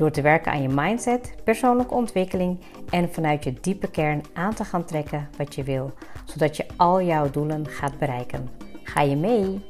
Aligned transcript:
Door 0.00 0.10
te 0.10 0.22
werken 0.22 0.52
aan 0.52 0.62
je 0.62 0.68
mindset, 0.68 1.34
persoonlijke 1.44 1.94
ontwikkeling 1.94 2.60
en 2.90 3.12
vanuit 3.12 3.44
je 3.44 3.52
diepe 3.60 3.90
kern 3.90 4.22
aan 4.32 4.54
te 4.54 4.64
gaan 4.64 4.84
trekken 4.84 5.28
wat 5.36 5.54
je 5.54 5.62
wil, 5.62 5.92
zodat 6.24 6.56
je 6.56 6.66
al 6.76 7.02
jouw 7.02 7.30
doelen 7.30 7.66
gaat 7.66 7.98
bereiken. 7.98 8.48
Ga 8.82 9.00
je 9.00 9.16
mee? 9.16 9.64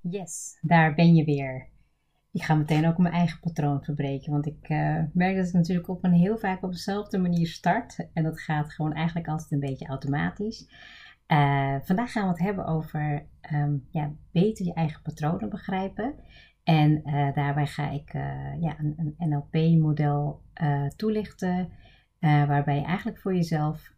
Yes, 0.00 0.58
daar 0.60 0.94
ben 0.94 1.14
je 1.14 1.24
weer. 1.24 1.68
Ik 2.32 2.42
ga 2.42 2.54
meteen 2.54 2.88
ook 2.88 2.98
mijn 2.98 3.14
eigen 3.14 3.40
patroon 3.40 3.82
verbreken, 3.84 4.32
want 4.32 4.46
ik 4.46 4.68
uh, 4.68 5.02
merk 5.12 5.36
dat 5.36 5.46
ik 5.46 5.52
natuurlijk 5.52 5.88
op 5.88 6.04
een 6.04 6.12
heel 6.12 6.38
vaak 6.38 6.62
op 6.62 6.72
dezelfde 6.72 7.18
manier 7.18 7.46
start. 7.46 8.08
En 8.12 8.22
dat 8.22 8.40
gaat 8.40 8.72
gewoon 8.72 8.92
eigenlijk 8.92 9.28
altijd 9.28 9.50
een 9.50 9.60
beetje 9.60 9.86
automatisch. 9.86 10.66
Uh, 11.32 11.76
vandaag 11.82 12.12
gaan 12.12 12.22
we 12.22 12.28
het 12.28 12.38
hebben 12.38 12.66
over 12.66 13.26
um, 13.52 13.86
ja, 13.90 14.12
beter 14.32 14.66
je 14.66 14.74
eigen 14.74 15.02
patronen 15.02 15.48
begrijpen. 15.48 16.14
En 16.64 17.02
uh, 17.04 17.34
daarbij 17.34 17.66
ga 17.66 17.90
ik 17.90 18.12
ja, 18.60 18.76
een, 18.78 19.14
een 19.16 19.28
NLP-model 19.28 20.42
toelichten, 20.96 21.68
waarbij 22.20 22.76
je 22.76 22.84
eigenlijk 22.84 23.18
voor 23.18 23.34
jezelf 23.34 23.92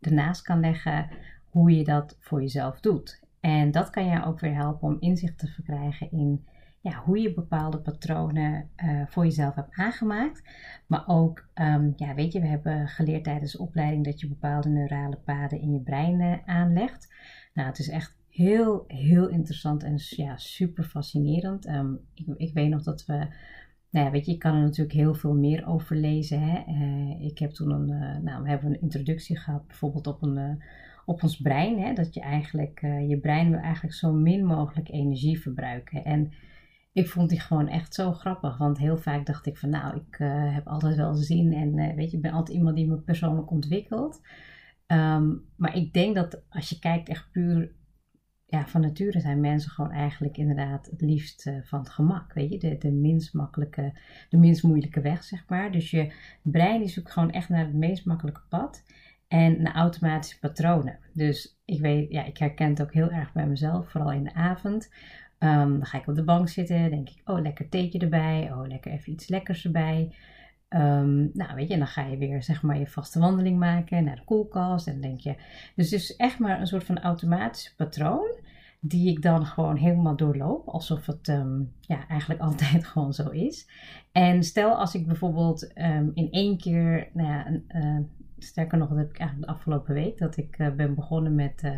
ernaast 0.00 0.42
kan 0.42 0.60
leggen 0.60 1.08
hoe 1.50 1.76
je 1.76 1.84
dat 1.84 2.16
voor 2.20 2.40
jezelf 2.40 2.80
doet. 2.80 3.22
En 3.40 3.70
dat 3.70 3.90
kan 3.90 4.04
je 4.04 4.24
ook 4.24 4.40
weer 4.40 4.54
helpen 4.54 4.88
om 4.88 4.96
inzicht 5.00 5.38
te 5.38 5.46
verkrijgen 5.46 6.10
in 6.10 6.46
ja, 6.80 7.02
hoe 7.04 7.20
je 7.20 7.34
bepaalde 7.34 7.78
patronen 7.78 8.70
uh, 8.76 9.02
voor 9.06 9.24
jezelf 9.24 9.54
hebt 9.54 9.74
aangemaakt. 9.74 10.42
Maar 10.86 11.04
ook, 11.06 11.48
um, 11.54 11.92
ja, 11.96 12.14
weet 12.14 12.32
je, 12.32 12.40
we 12.40 12.46
hebben 12.46 12.88
geleerd 12.88 13.24
tijdens 13.24 13.52
de 13.52 13.58
opleiding 13.58 14.04
dat 14.04 14.20
je 14.20 14.28
bepaalde 14.28 14.68
neurale 14.68 15.16
paden 15.16 15.60
in 15.60 15.72
je 15.72 15.80
brein 15.80 16.20
uh, 16.20 16.36
aanlegt. 16.44 17.14
Nou, 17.54 17.68
het 17.68 17.78
is 17.78 17.88
echt 17.88 18.18
heel, 18.28 18.84
heel 18.86 19.28
interessant 19.28 19.82
en 19.82 19.94
ja, 19.96 20.36
super 20.36 20.84
fascinerend. 20.84 21.68
Um, 21.68 22.00
ik, 22.14 22.26
ik, 22.36 22.54
weet 22.54 22.68
nog 22.68 22.82
dat 22.82 23.06
we. 23.06 23.26
Nou 23.90 24.06
ja, 24.06 24.10
weet 24.10 24.26
je, 24.26 24.32
ik 24.32 24.38
kan 24.38 24.54
er 24.54 24.62
natuurlijk 24.62 24.96
heel 24.96 25.14
veel 25.14 25.34
meer 25.34 25.66
over 25.66 25.96
lezen. 25.96 26.40
Hè? 26.42 26.62
Uh, 26.68 27.24
ik 27.24 27.38
heb 27.38 27.50
toen 27.50 27.70
een, 27.70 28.22
nou, 28.24 28.42
we 28.42 28.48
hebben 28.48 28.70
een 28.70 28.80
introductie 28.80 29.38
gehad, 29.38 29.66
bijvoorbeeld 29.66 30.06
op 30.06 30.22
een 30.22 30.62
op 31.04 31.22
ons 31.22 31.36
brein. 31.36 31.80
Hè, 31.80 31.92
dat 31.92 32.14
je 32.14 32.20
eigenlijk, 32.20 32.80
je 33.08 33.18
brein 33.20 33.50
wil 33.50 33.58
eigenlijk 33.58 33.94
zo 33.94 34.12
min 34.12 34.44
mogelijk 34.44 34.88
energie 34.88 35.40
verbruiken. 35.40 36.04
En 36.04 36.32
ik 36.92 37.08
vond 37.08 37.28
die 37.28 37.40
gewoon 37.40 37.68
echt 37.68 37.94
zo 37.94 38.12
grappig. 38.12 38.58
Want 38.58 38.78
heel 38.78 38.98
vaak 38.98 39.26
dacht 39.26 39.46
ik 39.46 39.58
van 39.58 39.68
nou, 39.68 39.96
ik 39.96 40.18
uh, 40.18 40.54
heb 40.54 40.66
altijd 40.66 40.96
wel 40.96 41.14
zin. 41.14 41.52
En 41.52 41.76
uh, 41.76 41.94
weet 41.94 42.10
je, 42.10 42.16
ik 42.16 42.22
ben 42.22 42.32
altijd 42.32 42.56
iemand 42.56 42.76
die 42.76 42.88
me 42.88 42.98
persoonlijk 42.98 43.50
ontwikkelt. 43.50 44.20
Um, 44.86 45.44
maar 45.56 45.76
ik 45.76 45.92
denk 45.92 46.14
dat 46.14 46.42
als 46.48 46.68
je 46.68 46.78
kijkt 46.78 47.08
echt 47.08 47.30
puur 47.30 47.72
ja, 48.46 48.66
van 48.66 48.80
nature 48.80 49.20
zijn 49.20 49.40
mensen 49.40 49.70
gewoon 49.70 49.90
eigenlijk 49.90 50.36
inderdaad 50.36 50.86
het 50.90 51.00
liefst 51.00 51.46
uh, 51.46 51.54
van 51.62 51.78
het 51.78 51.88
gemak. 51.88 52.32
Weet 52.32 52.52
je, 52.52 52.58
de, 52.58 52.78
de 52.78 52.92
minst 52.92 53.34
makkelijke, 53.34 53.98
de 54.28 54.36
minst 54.36 54.62
moeilijke 54.62 55.00
weg, 55.00 55.24
zeg 55.24 55.44
maar. 55.48 55.72
Dus 55.72 55.90
je 55.90 56.12
brein 56.42 56.82
is 56.82 56.98
ook 56.98 57.10
gewoon 57.10 57.30
echt 57.30 57.48
naar 57.48 57.64
het 57.64 57.74
meest 57.74 58.04
makkelijke 58.04 58.42
pad. 58.48 58.84
En 59.28 59.62
naar 59.62 59.74
automatische 59.74 60.38
patronen. 60.38 60.98
Dus 61.12 61.60
ik 61.64 61.80
weet, 61.80 62.10
ja, 62.10 62.24
ik 62.24 62.38
herken 62.38 62.68
het 62.68 62.82
ook 62.82 62.92
heel 62.92 63.10
erg 63.10 63.32
bij 63.32 63.46
mezelf, 63.46 63.90
vooral 63.90 64.12
in 64.12 64.24
de 64.24 64.34
avond. 64.34 64.90
Um, 65.42 65.78
dan 65.78 65.86
ga 65.86 65.98
ik 65.98 66.06
op 66.06 66.14
de 66.14 66.24
bank 66.24 66.48
zitten, 66.48 66.90
denk 66.90 67.08
ik, 67.08 67.20
oh 67.24 67.40
lekker 67.40 67.68
theetje 67.68 67.98
erbij, 67.98 68.52
oh 68.52 68.66
lekker 68.66 68.92
even 68.92 69.12
iets 69.12 69.28
lekkers 69.28 69.64
erbij. 69.64 70.14
Um, 70.68 71.30
nou 71.32 71.54
weet 71.54 71.66
je, 71.68 71.72
en 71.72 71.78
dan 71.78 71.88
ga 71.88 72.06
je 72.06 72.16
weer 72.16 72.42
zeg 72.42 72.62
maar 72.62 72.78
je 72.78 72.86
vaste 72.86 73.18
wandeling 73.18 73.58
maken 73.58 74.04
naar 74.04 74.16
de 74.16 74.24
koelkast 74.24 74.86
en 74.86 74.92
dan 74.92 75.02
denk 75.02 75.20
je. 75.20 75.34
Dus 75.74 75.90
het 75.90 76.00
is 76.00 76.16
echt 76.16 76.38
maar 76.38 76.60
een 76.60 76.66
soort 76.66 76.84
van 76.84 77.00
automatische 77.00 77.74
patroon 77.74 78.38
die 78.80 79.10
ik 79.10 79.22
dan 79.22 79.46
gewoon 79.46 79.76
helemaal 79.76 80.16
doorloop, 80.16 80.68
alsof 80.68 81.06
het 81.06 81.28
um, 81.28 81.72
ja, 81.80 82.06
eigenlijk 82.08 82.40
altijd 82.50 82.86
gewoon 82.86 83.12
zo 83.12 83.28
is. 83.28 83.68
En 84.12 84.42
stel 84.42 84.74
als 84.74 84.94
ik 84.94 85.06
bijvoorbeeld 85.06 85.62
in 86.14 86.28
één 86.30 86.58
keer, 86.58 87.08
nou 87.12 87.28
ja, 87.28 87.60
uh, 87.80 87.98
sterker 88.38 88.78
nog, 88.78 88.88
dat 88.88 88.98
heb 88.98 89.10
ik 89.10 89.18
eigenlijk 89.18 89.50
de 89.50 89.56
afgelopen 89.56 89.94
week, 89.94 90.18
dat 90.18 90.36
ik 90.36 90.58
uh, 90.58 90.70
ben 90.70 90.94
begonnen 90.94 91.34
met 91.34 91.62
uh, 91.64 91.72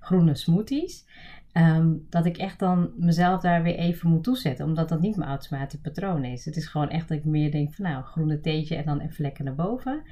groene 0.00 0.34
smoothies. 0.34 1.06
Um, 1.52 2.06
dat 2.08 2.26
ik 2.26 2.36
echt 2.36 2.58
dan 2.58 2.90
mezelf 2.96 3.40
daar 3.40 3.62
weer 3.62 3.74
even 3.74 4.10
moet 4.10 4.24
toezetten. 4.24 4.64
Omdat 4.64 4.88
dat 4.88 5.00
niet 5.00 5.16
mijn 5.16 5.30
automatische 5.30 5.80
patroon 5.80 6.24
is. 6.24 6.44
Het 6.44 6.56
is 6.56 6.66
gewoon 6.66 6.88
echt 6.88 7.08
dat 7.08 7.18
ik 7.18 7.24
meer 7.24 7.50
denk 7.50 7.74
van 7.74 7.84
nou, 7.84 8.04
groene 8.04 8.40
theetje 8.40 8.76
en 8.76 8.84
dan 8.84 9.00
even 9.00 9.22
lekker 9.22 9.44
naar 9.44 9.54
boven. 9.54 10.02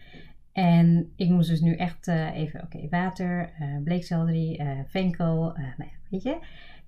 En 0.53 1.13
ik 1.17 1.29
moest 1.29 1.49
dus 1.49 1.61
nu 1.61 1.75
echt 1.75 2.07
uh, 2.09 2.37
even, 2.37 2.63
oké, 2.63 2.89
water, 2.89 3.53
uh, 3.61 3.83
bleekselderie, 3.85 4.63
uh, 4.63 4.71
venkel, 4.87 5.35
nou 5.55 5.75
ja, 5.79 5.97
weet 6.11 6.23
je. 6.23 6.39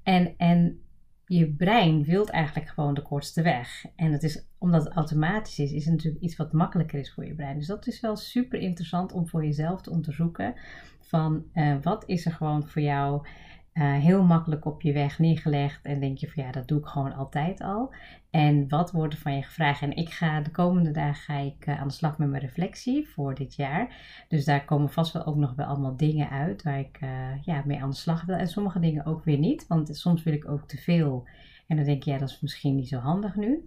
En, 0.03 0.34
en 0.37 0.81
je 1.27 1.53
brein 1.53 2.05
wilt 2.05 2.31
eigenlijk 2.31 2.69
gewoon 2.69 2.94
de 2.94 3.03
kortste 3.03 3.43
weg. 3.43 3.84
En 3.97 4.12
het 4.12 4.22
is, 4.22 4.47
omdat 4.59 4.84
het 4.84 4.93
automatisch 4.93 5.59
is, 5.59 5.72
is 5.72 5.84
het 5.84 5.94
natuurlijk 5.94 6.22
iets 6.22 6.37
wat 6.37 6.53
makkelijker 6.53 6.99
is 6.99 7.12
voor 7.12 7.27
je 7.27 7.34
brein. 7.34 7.59
Dus 7.59 7.67
dat 7.67 7.87
is 7.87 8.00
wel 8.00 8.17
super 8.17 8.59
interessant 8.59 9.12
om 9.12 9.28
voor 9.28 9.44
jezelf 9.44 9.82
te 9.82 9.91
onderzoeken. 9.91 10.55
Van 11.10 11.44
wat 11.82 12.04
is 12.06 12.26
er 12.26 12.32
gewoon 12.32 12.69
voor 12.69 12.82
jou 12.82 13.26
uh, 13.75 13.93
heel 13.93 14.22
makkelijk 14.22 14.65
op 14.65 14.82
je 14.82 14.93
weg 14.93 15.19
neergelegd 15.19 15.84
en 15.84 16.00
denk 16.00 16.19
je 16.19 16.31
van 16.31 16.43
ja, 16.43 16.50
dat 16.50 16.69
doe 16.69 16.78
ik 16.78 16.87
gewoon 16.87 17.15
altijd 17.15 17.60
al. 17.60 17.94
En 18.31 18.69
wat 18.69 18.91
wordt 18.91 19.15
er 19.15 19.20
van 19.20 19.34
je 19.34 19.43
gevraagd? 19.43 19.82
En 19.82 19.97
ik 19.97 20.09
ga 20.10 20.41
de 20.41 20.50
komende 20.50 20.91
dagen 20.91 21.22
ga 21.22 21.38
ik 21.38 21.66
uh, 21.66 21.81
aan 21.81 21.88
de 21.88 21.94
slag 21.94 22.19
met 22.19 22.28
mijn 22.28 22.43
reflectie 22.43 23.09
voor 23.09 23.34
dit 23.34 23.54
jaar. 23.54 23.94
Dus 24.28 24.44
daar 24.44 24.65
komen 24.65 24.91
vast 24.91 25.12
wel 25.12 25.25
ook 25.25 25.37
nog 25.37 25.54
wel 25.54 25.66
allemaal 25.66 25.97
dingen 25.97 26.31
uit 26.31 26.62
waar 26.62 26.78
ik 26.78 26.99
ja, 27.44 27.62
mee 27.65 27.82
aan 27.82 27.91
de 27.91 27.97
slag 27.97 28.25
wil. 28.25 28.37
En 28.37 28.49
sommige 28.49 28.81
dingen 28.81 29.06
ook 29.06 29.25
weer 29.25 29.38
niet, 29.38 29.66
want 29.66 29.97
soms 29.97 30.22
wil 30.22 30.32
ik 30.32 30.49
ook 30.49 30.69
te 30.69 30.76
veel. 30.76 31.28
En 31.66 31.76
dan 31.76 31.84
denk 31.84 32.03
je, 32.03 32.10
ja, 32.10 32.19
dat 32.19 32.28
is 32.28 32.41
misschien 32.41 32.75
niet 32.75 32.88
zo 32.88 32.99
handig 32.99 33.37
nu. 33.37 33.65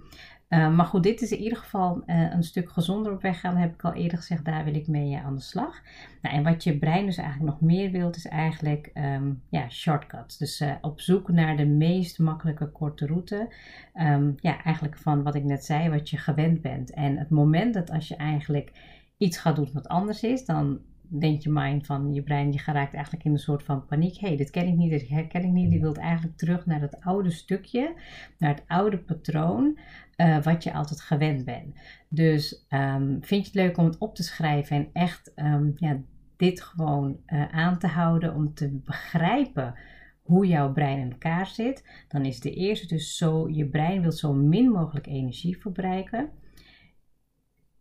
Uh, 0.53 0.75
maar 0.75 0.85
goed, 0.85 1.03
dit 1.03 1.21
is 1.21 1.31
in 1.31 1.39
ieder 1.39 1.57
geval 1.57 2.03
uh, 2.05 2.33
een 2.33 2.43
stuk 2.43 2.69
gezonder 2.69 3.11
op 3.11 3.21
weg 3.21 3.39
gaan. 3.39 3.55
Heb 3.55 3.73
ik 3.73 3.83
al 3.83 3.93
eerder 3.93 4.17
gezegd, 4.17 4.45
daar 4.45 4.63
wil 4.63 4.75
ik 4.75 4.87
mee 4.87 5.11
uh, 5.11 5.25
aan 5.25 5.35
de 5.35 5.41
slag. 5.41 5.81
Nou, 6.21 6.35
en 6.35 6.43
wat 6.43 6.63
je 6.63 6.77
brein 6.77 7.05
dus 7.05 7.17
eigenlijk 7.17 7.49
nog 7.49 7.61
meer 7.61 7.91
wilt, 7.91 8.15
is 8.15 8.27
eigenlijk 8.27 8.91
um, 8.93 9.41
ja, 9.49 9.69
shortcuts. 9.69 10.37
Dus 10.37 10.63
op 10.81 11.01
zoek 11.01 11.29
naar 11.29 11.57
de 11.57 11.65
meest 11.65 12.19
makkelijke 12.19 12.71
korte 12.71 13.05
route. 13.05 13.53
Um, 13.95 14.35
ja, 14.39 14.63
eigenlijk 14.63 14.97
van 14.97 15.23
wat 15.23 15.35
ik 15.35 15.43
net 15.43 15.65
zei, 15.65 15.89
wat 15.89 16.09
je 16.09 16.17
gewend 16.17 16.61
bent. 16.61 16.93
En 16.93 17.17
het 17.17 17.29
moment 17.29 17.73
dat 17.73 17.91
als 17.91 18.07
je 18.07 18.15
eigenlijk 18.15 18.71
iets 19.17 19.37
gaat 19.37 19.55
doen 19.55 19.69
wat 19.73 19.87
anders 19.87 20.23
is, 20.23 20.45
dan 20.45 20.79
denkt 21.07 21.43
je 21.43 21.49
mind 21.49 21.85
van 21.85 22.13
je 22.13 22.23
brein, 22.23 22.49
die 22.49 22.59
geraakt 22.59 22.93
eigenlijk 22.93 23.25
in 23.25 23.31
een 23.31 23.37
soort 23.37 23.63
van 23.63 23.85
paniek. 23.85 24.17
Hé, 24.17 24.27
hey, 24.27 24.37
dit 24.37 24.49
ken 24.49 24.67
ik 24.67 24.75
niet, 24.75 24.89
dit 24.89 25.07
herken 25.07 25.43
ik 25.43 25.51
niet. 25.51 25.69
Die 25.69 25.81
wilt 25.81 25.97
eigenlijk 25.97 26.37
terug 26.37 26.65
naar 26.65 26.81
het 26.81 27.01
oude 27.01 27.31
stukje, 27.31 27.93
naar 28.37 28.49
het 28.49 28.63
oude 28.67 28.97
patroon, 28.97 29.77
uh, 30.17 30.43
wat 30.43 30.63
je 30.63 30.73
altijd 30.73 31.01
gewend 31.01 31.45
bent. 31.45 31.75
Dus 32.09 32.65
um, 32.69 33.17
vind 33.21 33.45
je 33.45 33.51
het 33.51 33.67
leuk 33.67 33.77
om 33.77 33.85
het 33.85 33.97
op 33.97 34.15
te 34.15 34.23
schrijven 34.23 34.75
en 34.75 34.89
echt 34.93 35.31
um, 35.35 35.73
ja, 35.75 36.01
dit 36.35 36.61
gewoon 36.61 37.17
uh, 37.27 37.47
aan 37.47 37.77
te 37.77 37.87
houden 37.87 38.35
om 38.35 38.53
te 38.53 38.69
begrijpen 38.83 39.75
hoe 40.23 40.47
jouw 40.47 40.71
brein 40.71 40.99
in 40.99 41.11
elkaar 41.11 41.47
zit, 41.47 42.05
dan 42.07 42.25
is 42.25 42.39
de 42.39 42.53
eerste 42.53 42.87
dus 42.87 43.17
zo, 43.17 43.49
je 43.49 43.69
brein 43.69 44.01
wil 44.01 44.11
zo 44.11 44.33
min 44.33 44.69
mogelijk 44.69 45.07
energie 45.07 45.57
verbruiken. 45.57 46.29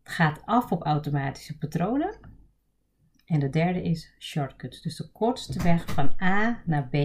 Het 0.02 0.12
gaat 0.12 0.42
af 0.44 0.72
op 0.72 0.82
automatische 0.82 1.58
patronen. 1.58 2.31
En 3.32 3.40
de 3.40 3.50
derde 3.50 3.82
is 3.82 4.14
shortcuts. 4.18 4.82
Dus 4.82 4.96
de 4.96 5.10
kortste 5.12 5.62
weg 5.62 5.86
van 5.86 6.12
A 6.22 6.62
naar 6.64 6.88
B, 6.88 6.96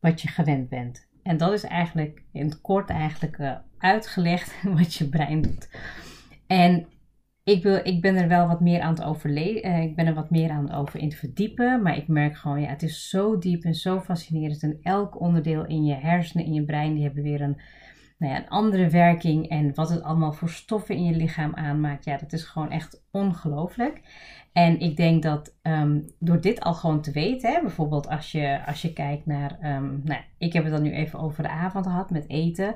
wat 0.00 0.22
je 0.22 0.28
gewend 0.28 0.68
bent. 0.68 1.08
En 1.22 1.36
dat 1.36 1.52
is 1.52 1.62
eigenlijk 1.62 2.22
in 2.32 2.44
het 2.44 2.60
kort 2.60 2.90
eigenlijk 2.90 3.38
uh, 3.38 3.56
uitgelegd 3.78 4.62
wat 4.78 4.94
je 4.94 5.08
brein 5.08 5.42
doet. 5.42 5.68
En 6.46 6.86
ik, 7.44 7.62
wil, 7.62 7.80
ik 7.82 8.00
ben 8.00 8.16
er 8.16 8.28
wel 8.28 8.46
wat 8.46 8.60
meer 8.60 8.80
aan 8.80 8.94
het 8.94 9.02
overleven. 9.02 9.70
Uh, 9.70 9.82
ik 9.82 9.96
ben 9.96 10.06
er 10.06 10.14
wat 10.14 10.30
meer 10.30 10.50
aan 10.50 10.64
het 10.64 10.72
over 10.72 11.00
in 11.00 11.08
te 11.08 11.16
verdiepen. 11.16 11.82
Maar 11.82 11.96
ik 11.96 12.08
merk 12.08 12.36
gewoon, 12.36 12.60
ja, 12.60 12.68
het 12.68 12.82
is 12.82 13.08
zo 13.08 13.38
diep 13.38 13.64
en 13.64 13.74
zo 13.74 14.00
fascinerend. 14.00 14.62
En 14.62 14.78
elk 14.82 15.20
onderdeel 15.20 15.66
in 15.66 15.84
je 15.84 15.94
hersenen, 15.94 16.46
in 16.46 16.52
je 16.52 16.64
brein, 16.64 16.94
die 16.94 17.04
hebben 17.04 17.22
weer 17.22 17.40
een, 17.40 17.60
nou 18.18 18.32
ja, 18.32 18.38
een 18.38 18.48
andere 18.48 18.88
werking. 18.88 19.48
En 19.48 19.74
wat 19.74 19.90
het 19.90 20.02
allemaal 20.02 20.32
voor 20.32 20.50
stoffen 20.50 20.94
in 20.94 21.04
je 21.04 21.16
lichaam 21.16 21.54
aanmaakt. 21.54 22.04
Ja, 22.04 22.16
dat 22.16 22.32
is 22.32 22.44
gewoon 22.44 22.70
echt 22.70 23.04
ongelooflijk. 23.10 24.00
En 24.52 24.80
ik 24.80 24.96
denk 24.96 25.22
dat 25.22 25.54
um, 25.62 26.06
door 26.18 26.40
dit 26.40 26.60
al 26.60 26.74
gewoon 26.74 27.00
te 27.00 27.10
weten, 27.10 27.52
hè, 27.52 27.60
bijvoorbeeld 27.60 28.08
als 28.08 28.32
je, 28.32 28.66
als 28.66 28.82
je 28.82 28.92
kijkt 28.92 29.26
naar, 29.26 29.58
um, 29.76 30.00
nou, 30.04 30.20
ik 30.38 30.52
heb 30.52 30.64
het 30.64 30.72
dan 30.72 30.82
nu 30.82 30.92
even 30.92 31.18
over 31.18 31.42
de 31.42 31.48
avond 31.48 31.86
gehad 31.86 32.10
met 32.10 32.28
eten. 32.28 32.74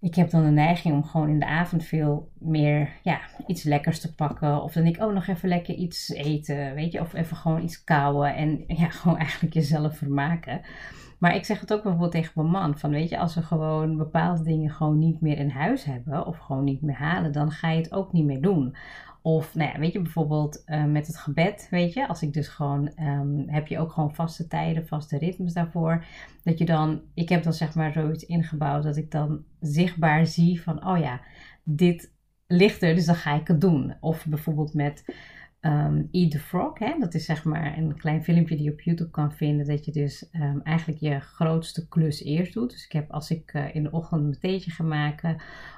ik 0.00 0.14
heb 0.14 0.30
dan 0.30 0.44
de 0.44 0.50
neiging 0.50 0.94
om 0.94 1.04
gewoon 1.04 1.28
in 1.28 1.38
de 1.38 1.46
avond 1.46 1.84
veel 1.84 2.30
meer 2.38 2.90
ja, 3.02 3.20
iets 3.46 3.62
lekkers 3.62 4.00
te 4.00 4.14
pakken. 4.14 4.62
Of 4.62 4.72
dan 4.72 4.86
ik, 4.86 5.02
oh, 5.02 5.12
nog 5.12 5.26
even 5.26 5.48
lekker 5.48 5.74
iets 5.74 6.08
eten, 6.08 6.74
weet 6.74 6.92
je. 6.92 7.00
Of 7.00 7.14
even 7.14 7.36
gewoon 7.36 7.62
iets 7.62 7.84
kauwen 7.84 8.34
en 8.34 8.64
ja, 8.66 8.88
gewoon 8.98 9.18
eigenlijk 9.18 9.54
jezelf 9.54 9.96
vermaken. 9.96 10.60
Maar 11.18 11.34
ik 11.34 11.44
zeg 11.44 11.60
het 11.60 11.72
ook 11.72 11.82
bijvoorbeeld 11.82 12.12
tegen 12.12 12.32
mijn 12.34 12.50
man: 12.50 12.78
van 12.78 12.90
weet 12.90 13.08
je, 13.08 13.18
als 13.18 13.34
we 13.34 13.42
gewoon 13.42 13.96
bepaalde 13.96 14.42
dingen 14.42 14.70
gewoon 14.70 14.98
niet 14.98 15.20
meer 15.20 15.38
in 15.38 15.50
huis 15.50 15.84
hebben 15.84 16.26
of 16.26 16.38
gewoon 16.38 16.64
niet 16.64 16.82
meer 16.82 16.96
halen, 16.96 17.32
dan 17.32 17.50
ga 17.50 17.70
je 17.70 17.80
het 17.80 17.92
ook 17.92 18.12
niet 18.12 18.24
meer 18.24 18.40
doen. 18.40 18.76
Of, 19.22 19.54
nou 19.54 19.78
weet 19.78 19.92
je, 19.92 20.02
bijvoorbeeld 20.02 20.62
uh, 20.66 20.84
met 20.84 21.06
het 21.06 21.16
gebed, 21.16 21.66
weet 21.70 21.92
je, 21.92 22.08
als 22.08 22.22
ik 22.22 22.32
dus 22.32 22.48
gewoon, 22.48 22.92
um, 23.00 23.44
heb 23.46 23.66
je 23.66 23.78
ook 23.78 23.92
gewoon 23.92 24.14
vaste 24.14 24.46
tijden, 24.46 24.86
vaste 24.86 25.18
ritmes 25.18 25.52
daarvoor. 25.52 26.04
Dat 26.42 26.58
je 26.58 26.64
dan, 26.64 27.00
ik 27.14 27.28
heb 27.28 27.42
dan 27.42 27.52
zeg 27.52 27.74
maar 27.74 27.92
zoiets 27.92 28.24
ingebouwd 28.24 28.82
dat 28.82 28.96
ik 28.96 29.10
dan 29.10 29.44
zichtbaar 29.60 30.26
zie 30.26 30.62
van, 30.62 30.86
oh 30.86 30.98
ja, 30.98 31.20
dit 31.62 32.12
ligt 32.46 32.82
er, 32.82 32.94
dus 32.94 33.06
dan 33.06 33.14
ga 33.14 33.34
ik 33.34 33.48
het 33.48 33.60
doen. 33.60 33.94
Of 34.00 34.26
bijvoorbeeld 34.26 34.74
met 34.74 35.04
um, 35.60 36.08
Eat 36.10 36.30
the 36.30 36.38
Frog. 36.38 36.78
Hè? 36.78 36.94
Dat 36.98 37.14
is 37.14 37.24
zeg 37.24 37.44
maar 37.44 37.78
een 37.78 37.96
klein 37.96 38.24
filmpje 38.24 38.56
die 38.56 38.64
je 38.64 38.72
op 38.72 38.80
YouTube 38.80 39.10
kan 39.10 39.32
vinden. 39.32 39.66
Dat 39.66 39.84
je 39.84 39.92
dus 39.92 40.28
um, 40.32 40.60
eigenlijk 40.62 41.00
je 41.00 41.20
grootste 41.20 41.88
klus 41.88 42.22
eerst 42.22 42.54
doet. 42.54 42.70
Dus 42.70 42.84
ik 42.84 42.92
heb 42.92 43.10
als 43.12 43.30
ik 43.30 43.54
uh, 43.54 43.74
in 43.74 43.82
de 43.82 43.90
ochtend 43.90 44.22
mijn 44.22 44.38
theetje 44.38 44.70
ga 44.70 44.84
maken 44.84 45.36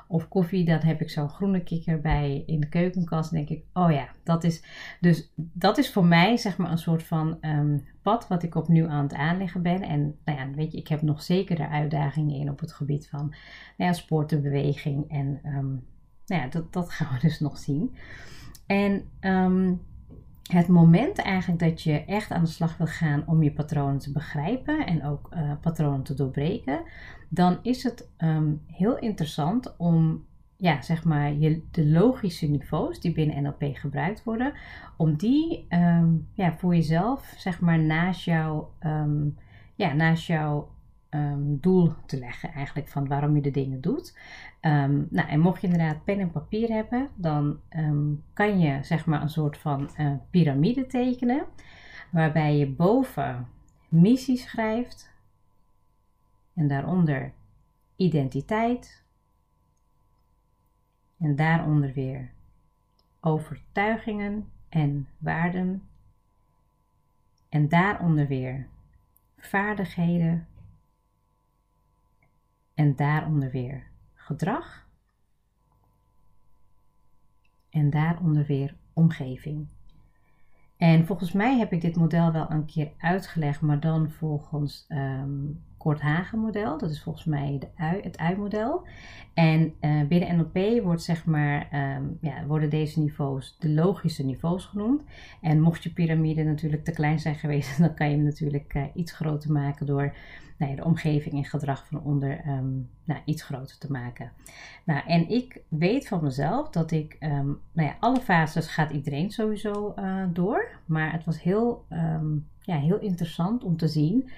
of 0.09 0.29
koffie, 0.29 0.65
dan 0.65 0.79
heb 0.79 1.01
ik 1.01 1.11
zo'n 1.11 1.29
groene 1.29 1.63
kikker 1.63 2.01
bij 2.01 2.43
in 2.47 2.61
de 2.61 2.69
keukenkast. 2.69 3.31
denk 3.31 3.49
ik, 3.49 3.65
oh 3.73 3.91
ja, 3.91 4.09
dat 4.25 4.45
is. 4.45 4.65
Dus 5.01 5.33
dat 5.35 5.79
is 5.79 5.93
voor 5.93 6.05
mij 6.05 6.37
zeg 6.37 6.57
maar 6.57 6.71
een 6.71 6.79
soort 6.79 7.03
van 7.03 7.39
um, 7.41 7.85
pad 8.03 8.29
wat 8.29 8.43
ik 8.43 8.55
opnieuw 8.55 8.89
aan 8.89 9.03
het 9.03 9.15
aanleggen 9.15 9.63
ben. 9.63 9.83
En 9.83 10.17
nou 10.25 10.39
ja, 10.39 10.51
weet 10.51 10.73
je, 10.73 10.79
ik 10.79 10.89
heb 10.89 11.03
nog 11.03 11.23
zeker 11.23 11.57
de 11.57 11.69
uitdagingen 11.69 12.41
in 12.41 12.51
op 12.51 12.61
het 12.61 12.73
gebied 12.73 13.09
van 13.09 13.29
nou 13.77 13.91
ja, 13.91 13.93
sporten, 13.93 14.43
beweging. 14.43 15.11
En 15.11 15.41
nou 16.27 16.43
ja, 16.43 16.49
dat, 16.49 16.73
dat 16.73 16.91
gaan 16.91 17.15
we 17.15 17.21
dus 17.21 17.41
nog 17.41 17.59
zien. 17.59 17.95
En 18.71 19.05
um, 19.21 19.81
het 20.43 20.69
moment 20.69 21.19
eigenlijk 21.19 21.61
dat 21.61 21.83
je 21.83 22.05
echt 22.05 22.31
aan 22.31 22.45
de 22.45 22.51
slag 22.51 22.77
wil 22.77 22.87
gaan 22.87 23.23
om 23.27 23.43
je 23.43 23.53
patronen 23.53 23.99
te 23.99 24.13
begrijpen 24.13 24.87
en 24.87 25.05
ook 25.05 25.29
uh, 25.35 25.53
patronen 25.61 26.03
te 26.03 26.15
doorbreken, 26.15 26.81
dan 27.29 27.59
is 27.63 27.83
het 27.83 28.11
um, 28.19 28.63
heel 28.67 28.99
interessant 28.99 29.77
om 29.77 30.25
ja, 30.57 30.83
zeg 30.83 31.05
maar 31.05 31.33
je, 31.33 31.63
de 31.71 31.87
logische 31.87 32.47
niveaus 32.47 33.01
die 33.01 33.13
binnen 33.13 33.43
NLP 33.43 33.77
gebruikt 33.77 34.25
worden, 34.25 34.53
om 34.97 35.17
die 35.17 35.67
um, 35.69 36.29
ja, 36.33 36.57
voor 36.57 36.75
jezelf 36.75 37.35
zeg 37.37 37.61
maar 37.61 37.79
naast, 37.79 38.25
jou, 38.25 38.65
ja, 39.75 39.93
naast 39.93 40.27
jouw 40.27 40.69
doel 41.61 41.93
te 42.07 42.19
leggen 42.19 42.53
eigenlijk 42.53 42.89
van 42.89 43.09
waarom 43.09 43.35
je 43.35 43.43
de 43.43 43.51
dingen 43.51 43.81
doet. 43.81 44.19
Um, 44.61 45.07
nou, 45.11 45.29
en 45.29 45.41
mocht 45.41 45.61
je 45.61 45.67
inderdaad 45.67 46.05
pen 46.05 46.19
en 46.19 46.31
papier 46.31 46.69
hebben, 46.69 47.09
dan 47.15 47.61
um, 47.77 48.25
kan 48.33 48.59
je 48.59 48.79
zeg 48.83 49.07
maar 49.07 49.23
een 49.23 49.29
soort 49.29 49.59
van 49.59 49.91
uh, 49.99 50.13
piramide 50.31 50.87
tekenen, 50.87 51.45
waarbij 52.11 52.57
je 52.57 52.71
boven 52.71 53.47
missie 53.89 54.37
schrijft 54.37 55.11
en 56.55 56.69
daaronder 56.69 57.33
identiteit 57.97 59.05
en 61.19 61.37
daaronder 61.37 61.93
weer 61.93 62.31
overtuigingen 63.21 64.49
en 64.69 65.09
waarden 65.19 65.83
en 67.49 67.69
daaronder 67.69 68.27
weer 68.27 68.67
vaardigheden 69.39 70.47
en 72.81 72.97
daaronder 72.97 73.51
weer 73.51 73.87
gedrag. 74.15 74.89
En 77.71 77.91
daaronder 77.91 78.47
weer 78.47 78.77
omgeving. 78.93 79.69
En 80.77 81.07
volgens 81.07 81.33
mij 81.33 81.59
heb 81.59 81.73
ik 81.73 81.81
dit 81.81 81.97
model 81.97 82.33
wel 82.33 82.51
een 82.51 82.65
keer 82.65 82.93
uitgelegd, 82.99 83.61
maar 83.61 83.81
dan 83.81 84.11
volgens 84.11 84.87
um, 84.89 85.65
Kort 85.81 86.01
Hagen 86.01 86.39
model. 86.39 86.79
Dat 86.79 86.91
is 86.91 87.03
volgens 87.03 87.25
mij 87.25 87.57
de 87.59 87.69
ui, 87.77 88.01
het 88.03 88.19
ui-model. 88.19 88.87
En 89.35 89.75
uh, 89.81 90.03
binnen 90.03 90.37
NLP 90.37 90.83
wordt, 90.83 91.03
zeg 91.03 91.25
maar, 91.25 91.69
um, 91.97 92.19
ja, 92.21 92.45
worden 92.47 92.71
deze 92.71 93.01
niveaus 93.01 93.57
de 93.59 93.69
logische 93.69 94.25
niveaus 94.25 94.65
genoemd. 94.65 95.03
En 95.41 95.61
mocht 95.61 95.83
je 95.83 95.93
piramide 95.93 96.43
natuurlijk 96.43 96.85
te 96.85 96.93
klein 96.93 97.21
zijn 97.21 97.35
geweest, 97.35 97.79
dan 97.85 97.95
kan 97.95 98.11
je 98.11 98.15
hem 98.15 98.25
natuurlijk 98.25 98.75
uh, 98.75 98.85
iets 98.95 99.13
groter 99.13 99.53
maken 99.53 99.87
door 99.87 100.15
nou 100.57 100.71
ja, 100.71 100.77
de 100.77 100.85
omgeving 100.85 101.35
en 101.35 101.45
gedrag 101.45 101.87
van 101.87 102.03
onder 102.03 102.41
um, 102.49 102.91
nou, 103.05 103.21
iets 103.25 103.43
groter 103.43 103.79
te 103.79 103.91
maken. 103.91 104.33
Nou, 104.85 105.07
en 105.07 105.29
ik 105.29 105.63
weet 105.69 106.09
van 106.09 106.23
mezelf 106.23 106.71
dat 106.71 106.91
ik, 106.91 107.17
um, 107.21 107.61
nou 107.73 107.89
ja, 107.89 107.97
alle 108.01 108.21
fases 108.21 108.67
gaat 108.67 108.91
iedereen 108.91 109.31
sowieso 109.31 109.95
uh, 109.99 110.25
door. 110.33 110.69
Maar 110.87 111.13
het 111.13 111.25
was 111.25 111.43
heel, 111.43 111.85
ja, 112.61 112.77
heel 112.77 112.99
interessant 112.99 113.65
om 113.65 113.77
te 113.77 113.89
zien. 113.89 114.31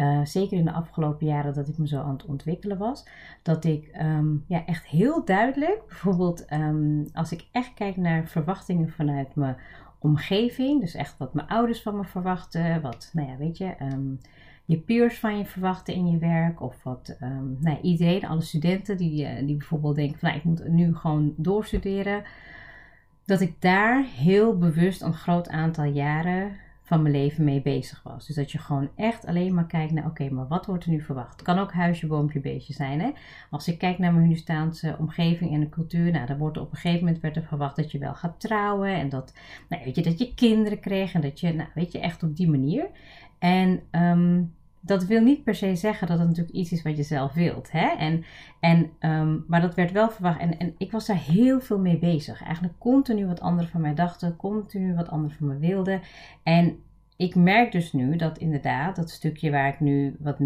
Uh, 0.00 0.24
zeker 0.24 0.58
in 0.58 0.64
de 0.64 0.72
afgelopen 0.72 1.26
jaren 1.26 1.54
dat 1.54 1.68
ik 1.68 1.78
me 1.78 1.88
zo 1.88 2.00
aan 2.00 2.12
het 2.12 2.26
ontwikkelen 2.26 2.78
was. 2.78 3.06
Dat 3.42 3.64
ik 3.64 3.90
ja, 4.46 4.66
echt 4.66 4.86
heel 4.86 5.24
duidelijk, 5.24 5.82
bijvoorbeeld 5.88 6.46
als 7.12 7.32
ik 7.32 7.46
echt 7.52 7.74
kijk 7.74 7.96
naar 7.96 8.26
verwachtingen 8.26 8.90
vanuit 8.90 9.34
mijn 9.34 9.56
omgeving. 9.98 10.80
Dus 10.80 10.94
echt 10.94 11.18
wat 11.18 11.34
mijn 11.34 11.48
ouders 11.48 11.82
van 11.82 11.96
me 11.96 12.04
verwachten. 12.04 12.82
Wat, 12.82 13.10
nou 13.12 13.28
ja, 13.28 13.36
weet 13.36 13.58
je 13.58 13.74
je 14.70 14.78
peers 14.78 15.18
van 15.18 15.38
je 15.38 15.44
verwachten 15.44 15.94
in 15.94 16.10
je 16.10 16.18
werk. 16.18 16.60
Of 16.60 16.82
wat 16.82 17.16
nou, 17.58 17.78
iedereen, 17.82 18.24
alle 18.24 18.40
studenten 18.40 18.96
die, 18.96 19.26
eh, 19.26 19.46
die 19.46 19.56
bijvoorbeeld 19.56 19.94
denken 19.94 20.18
van 20.18 20.28
nou, 20.28 20.40
ik 20.40 20.46
moet 20.46 20.68
nu 20.68 20.96
gewoon 20.96 21.34
doorstuderen. 21.36 22.22
Dat 23.24 23.40
ik 23.40 23.54
daar 23.58 24.04
heel 24.04 24.58
bewust 24.58 25.02
een 25.02 25.14
groot 25.14 25.48
aantal 25.48 25.84
jaren 25.84 26.52
van 26.90 27.02
mijn 27.02 27.14
leven 27.14 27.44
mee 27.44 27.62
bezig 27.62 28.02
was. 28.02 28.26
Dus 28.26 28.36
dat 28.36 28.52
je 28.52 28.58
gewoon 28.58 28.90
echt 28.96 29.26
alleen 29.26 29.54
maar 29.54 29.66
kijkt 29.66 29.92
naar, 29.92 30.06
oké, 30.06 30.30
maar 30.30 30.48
wat 30.48 30.66
wordt 30.66 30.84
er 30.84 30.90
nu 30.90 31.00
verwacht? 31.00 31.32
Het 31.32 31.42
kan 31.42 31.58
ook 31.58 31.72
huisje, 31.72 32.06
boompje, 32.06 32.40
beestje 32.40 32.72
zijn. 32.72 33.00
Hè? 33.00 33.10
Als 33.50 33.68
ik 33.68 33.78
kijk 33.78 33.98
naar 33.98 34.12
mijn 34.12 34.24
Hunestaanse 34.24 34.96
omgeving 34.98 35.52
en 35.52 35.60
de 35.60 35.68
cultuur, 35.68 36.12
nou, 36.12 36.26
dan 36.26 36.38
wordt 36.38 36.56
er 36.56 36.62
op 36.62 36.70
een 36.70 36.76
gegeven 36.76 37.04
moment 37.04 37.22
werd 37.22 37.36
er 37.36 37.42
verwacht 37.42 37.76
dat 37.76 37.90
je 37.90 37.98
wel 37.98 38.14
gaat 38.14 38.40
trouwen 38.40 38.94
en 38.94 39.08
dat, 39.08 39.34
nou, 39.68 39.84
weet 39.84 39.96
je, 39.96 40.02
dat 40.02 40.18
je 40.18 40.34
kinderen 40.34 40.80
kreeg 40.80 41.12
en 41.12 41.20
dat 41.20 41.40
je, 41.40 41.54
nou, 41.54 41.68
weet 41.74 41.92
je, 41.92 42.00
echt 42.00 42.22
op 42.22 42.36
die 42.36 42.50
manier. 42.50 42.86
En 43.38 43.80
um, 43.90 44.54
dat 44.80 45.04
wil 45.04 45.22
niet 45.22 45.44
per 45.44 45.54
se 45.54 45.76
zeggen 45.76 46.06
dat 46.06 46.18
het 46.18 46.28
natuurlijk 46.28 46.56
iets 46.56 46.72
is 46.72 46.82
wat 46.82 46.96
je 46.96 47.02
zelf 47.02 47.32
wilt. 47.32 47.70
Hè? 47.70 47.86
En, 47.86 48.24
en, 48.60 48.90
um, 49.00 49.44
maar 49.48 49.60
dat 49.60 49.74
werd 49.74 49.92
wel 49.92 50.10
verwacht. 50.10 50.40
En, 50.40 50.58
en 50.58 50.74
ik 50.78 50.90
was 50.90 51.06
daar 51.06 51.22
heel 51.24 51.60
veel 51.60 51.78
mee 51.78 51.98
bezig. 51.98 52.42
Eigenlijk 52.42 52.74
continu 52.78 53.26
wat 53.26 53.40
anderen 53.40 53.70
van 53.70 53.80
mij 53.80 53.94
dachten, 53.94 54.36
continu 54.36 54.94
wat 54.94 55.08
anderen 55.08 55.36
van 55.36 55.46
me 55.46 55.58
wilden. 55.58 56.00
En 56.42 56.78
ik 57.16 57.34
merk 57.34 57.72
dus 57.72 57.92
nu 57.92 58.16
dat 58.16 58.38
inderdaad 58.38 58.96
dat 58.96 59.10
stukje 59.10 59.50
waar 59.50 59.68
ik 59.68 59.80
nu 59.80 60.16
wat, 60.18 60.36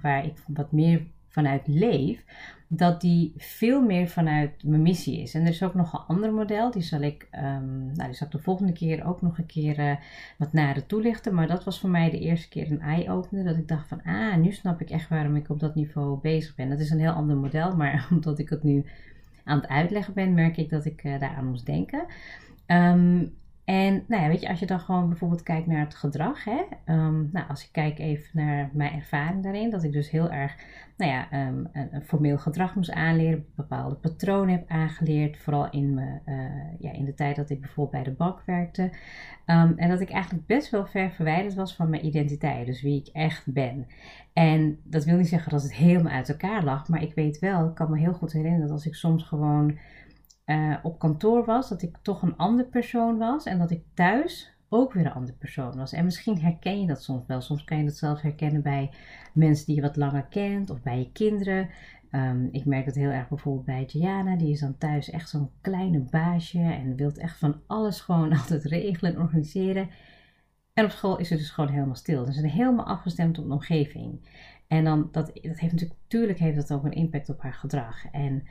waar 0.00 0.24
ik 0.24 0.34
wat 0.46 0.72
meer 0.72 1.06
vanuit 1.28 1.66
leef, 1.66 2.24
dat 2.72 3.00
die 3.00 3.32
veel 3.36 3.82
meer 3.82 4.08
vanuit 4.08 4.64
mijn 4.64 4.82
missie 4.82 5.22
is. 5.22 5.34
En 5.34 5.42
er 5.42 5.48
is 5.48 5.62
ook 5.62 5.74
nog 5.74 5.92
een 5.92 6.14
ander 6.14 6.32
model, 6.32 6.70
die 6.70 6.82
zal 6.82 7.00
ik, 7.00 7.28
um, 7.32 7.92
nou, 7.92 8.08
die 8.08 8.12
zal 8.12 8.26
ik 8.26 8.32
de 8.32 8.38
volgende 8.38 8.72
keer 8.72 9.06
ook 9.06 9.22
nog 9.22 9.38
een 9.38 9.46
keer 9.46 9.78
uh, 9.78 9.96
wat 10.38 10.52
nader 10.52 10.86
toelichten. 10.86 11.34
Maar 11.34 11.46
dat 11.46 11.64
was 11.64 11.80
voor 11.80 11.90
mij 11.90 12.10
de 12.10 12.18
eerste 12.18 12.48
keer 12.48 12.70
een 12.70 12.80
eye-opener, 12.80 13.44
dat 13.44 13.56
ik 13.56 13.68
dacht 13.68 13.88
van, 13.88 14.02
ah, 14.02 14.36
nu 14.36 14.52
snap 14.52 14.80
ik 14.80 14.90
echt 14.90 15.08
waarom 15.08 15.36
ik 15.36 15.48
op 15.48 15.60
dat 15.60 15.74
niveau 15.74 16.20
bezig 16.20 16.54
ben. 16.54 16.68
Dat 16.68 16.80
is 16.80 16.90
een 16.90 17.00
heel 17.00 17.12
ander 17.12 17.36
model, 17.36 17.76
maar 17.76 18.06
omdat 18.14 18.38
ik 18.38 18.48
het 18.48 18.62
nu 18.62 18.84
aan 19.44 19.58
het 19.58 19.68
uitleggen 19.68 20.14
ben, 20.14 20.34
merk 20.34 20.56
ik 20.56 20.70
dat 20.70 20.84
ik 20.84 21.04
uh, 21.04 21.20
daaraan 21.20 21.48
moest 21.48 21.66
denken. 21.66 22.04
Um, 22.66 23.32
en 23.70 24.04
nou 24.06 24.22
ja, 24.22 24.28
weet 24.28 24.40
je, 24.40 24.48
als 24.48 24.58
je 24.58 24.66
dan 24.66 24.80
gewoon 24.80 25.08
bijvoorbeeld 25.08 25.42
kijkt 25.42 25.66
naar 25.66 25.84
het 25.84 25.94
gedrag. 25.94 26.44
Hè, 26.44 26.60
um, 26.94 27.28
nou, 27.32 27.48
als 27.48 27.64
ik 27.64 27.68
kijk 27.72 27.98
even 27.98 28.30
naar 28.32 28.70
mijn 28.72 28.92
ervaring 28.92 29.42
daarin, 29.42 29.70
dat 29.70 29.84
ik 29.84 29.92
dus 29.92 30.10
heel 30.10 30.30
erg 30.30 30.56
nou 30.96 31.10
ja, 31.10 31.48
um, 31.48 31.68
een, 31.72 32.02
formeel 32.02 32.38
gedrag 32.38 32.74
moest 32.74 32.90
aanleren, 32.90 33.46
bepaalde 33.54 33.94
patronen 33.94 34.54
heb 34.54 34.68
aangeleerd, 34.68 35.38
vooral 35.38 35.70
in, 35.70 35.94
me, 35.94 36.18
uh, 36.26 36.80
ja, 36.80 36.92
in 36.92 37.04
de 37.04 37.14
tijd 37.14 37.36
dat 37.36 37.50
ik 37.50 37.60
bijvoorbeeld 37.60 38.04
bij 38.04 38.12
de 38.12 38.16
bank 38.16 38.42
werkte. 38.46 38.82
Um, 38.82 39.72
en 39.76 39.88
dat 39.88 40.00
ik 40.00 40.10
eigenlijk 40.10 40.46
best 40.46 40.70
wel 40.70 40.86
ver 40.86 41.10
verwijderd 41.10 41.54
was 41.54 41.74
van 41.74 41.90
mijn 41.90 42.06
identiteit, 42.06 42.66
dus 42.66 42.82
wie 42.82 43.00
ik 43.00 43.08
echt 43.12 43.52
ben. 43.52 43.86
En 44.32 44.78
dat 44.84 45.04
wil 45.04 45.16
niet 45.16 45.28
zeggen 45.28 45.50
dat 45.50 45.62
het 45.62 45.74
helemaal 45.74 46.12
uit 46.12 46.28
elkaar 46.28 46.64
lag, 46.64 46.88
maar 46.88 47.02
ik 47.02 47.14
weet 47.14 47.38
wel, 47.38 47.68
ik 47.68 47.74
kan 47.74 47.90
me 47.90 47.98
heel 47.98 48.14
goed 48.14 48.32
herinneren 48.32 48.66
dat 48.66 48.76
als 48.76 48.86
ik 48.86 48.94
soms 48.94 49.24
gewoon 49.24 49.78
uh, 50.50 50.76
op 50.82 50.98
kantoor 50.98 51.44
was, 51.44 51.68
dat 51.68 51.82
ik 51.82 51.96
toch 52.02 52.22
een 52.22 52.36
andere 52.36 52.68
persoon 52.68 53.18
was 53.18 53.44
en 53.44 53.58
dat 53.58 53.70
ik 53.70 53.82
thuis 53.94 54.54
ook 54.68 54.92
weer 54.92 55.06
een 55.06 55.12
andere 55.12 55.36
persoon 55.36 55.76
was. 55.76 55.92
En 55.92 56.04
misschien 56.04 56.40
herken 56.40 56.80
je 56.80 56.86
dat 56.86 57.02
soms 57.02 57.26
wel. 57.26 57.40
Soms 57.40 57.64
kan 57.64 57.78
je 57.78 57.84
dat 57.84 57.96
zelf 57.96 58.20
herkennen 58.20 58.62
bij 58.62 58.90
mensen 59.32 59.66
die 59.66 59.74
je 59.74 59.80
wat 59.80 59.96
langer 59.96 60.26
kent 60.26 60.70
of 60.70 60.82
bij 60.82 60.98
je 60.98 61.12
kinderen. 61.12 61.68
Um, 62.12 62.48
ik 62.52 62.64
merk 62.64 62.86
het 62.86 62.94
heel 62.94 63.10
erg 63.10 63.28
bijvoorbeeld 63.28 63.66
bij 63.66 63.86
Diana. 63.86 64.36
Die 64.36 64.50
is 64.50 64.60
dan 64.60 64.78
thuis 64.78 65.10
echt 65.10 65.28
zo'n 65.28 65.50
kleine 65.60 65.98
baasje 65.98 66.60
en 66.60 66.96
wil 66.96 67.12
echt 67.12 67.38
van 67.38 67.60
alles 67.66 68.00
gewoon 68.00 68.32
altijd 68.38 68.64
regelen 68.64 69.14
en 69.14 69.20
organiseren. 69.20 69.88
En 70.72 70.84
op 70.84 70.90
school 70.90 71.18
is 71.18 71.30
het 71.30 71.38
dus 71.38 71.50
gewoon 71.50 71.70
helemaal 71.70 71.94
stil. 71.94 72.26
Ze 72.26 72.32
zijn 72.32 72.46
helemaal 72.46 72.86
afgestemd 72.86 73.38
op 73.38 73.46
de 73.46 73.52
omgeving. 73.52 74.20
En 74.66 74.84
dan, 74.84 75.08
dat, 75.12 75.26
dat 75.26 75.58
heeft 75.58 75.72
natuurlijk, 75.72 76.00
natuurlijk 76.02 76.38
heeft 76.38 76.56
dat 76.56 76.72
ook 76.72 76.84
een 76.84 76.92
impact 76.92 77.28
op 77.28 77.42
haar 77.42 77.54
gedrag. 77.54 78.04
En 78.12 78.42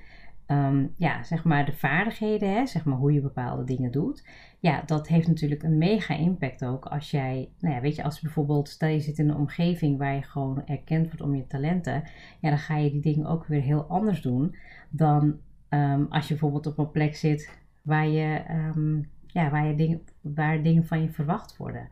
Ehm, 0.49 0.87
ja, 0.95 1.23
zeg 1.23 1.43
maar 1.43 1.65
de 1.65 1.73
vaardigheden, 1.73 2.53
hè, 2.53 2.65
zeg 2.65 2.85
maar 2.85 2.97
hoe 2.97 3.13
je 3.13 3.21
bepaalde 3.21 3.63
dingen 3.63 3.91
doet. 3.91 4.27
Ja, 4.59 4.81
dat 4.85 5.07
heeft 5.07 5.27
natuurlijk 5.27 5.63
een 5.63 5.77
mega 5.77 6.15
impact 6.15 6.65
ook 6.65 6.85
als 6.85 7.11
jij, 7.11 7.49
nou 7.59 7.75
ja, 7.75 7.81
weet 7.81 7.95
je, 7.95 8.03
als 8.03 8.19
bijvoorbeeld, 8.19 8.69
stel 8.69 8.89
je 8.89 8.99
zit 8.99 9.17
in 9.17 9.29
een 9.29 9.35
omgeving 9.35 9.97
waar 9.97 10.15
je 10.15 10.21
gewoon 10.21 10.65
erkend 10.65 11.05
wordt 11.05 11.21
om 11.21 11.35
je 11.35 11.47
talenten, 11.47 12.03
ja, 12.39 12.49
dan 12.49 12.57
ga 12.57 12.77
je 12.77 12.91
die 12.91 13.01
dingen 13.01 13.25
ook 13.25 13.45
weer 13.45 13.61
heel 13.61 13.83
anders 13.83 14.21
doen 14.21 14.55
dan 14.89 15.39
ehm, 15.69 16.03
als 16.09 16.27
je 16.27 16.33
bijvoorbeeld 16.33 16.67
op 16.67 16.77
een 16.77 16.91
plek 16.91 17.15
zit 17.15 17.59
waar 17.81 18.07
je, 18.07 18.41
um, 18.75 19.09
ja, 19.27 19.49
waar 19.49 19.67
je 19.67 19.75
dingen, 19.75 20.01
waar 20.21 20.63
dingen 20.63 20.85
van 20.85 21.01
je 21.01 21.09
verwacht 21.09 21.57
worden. 21.57 21.87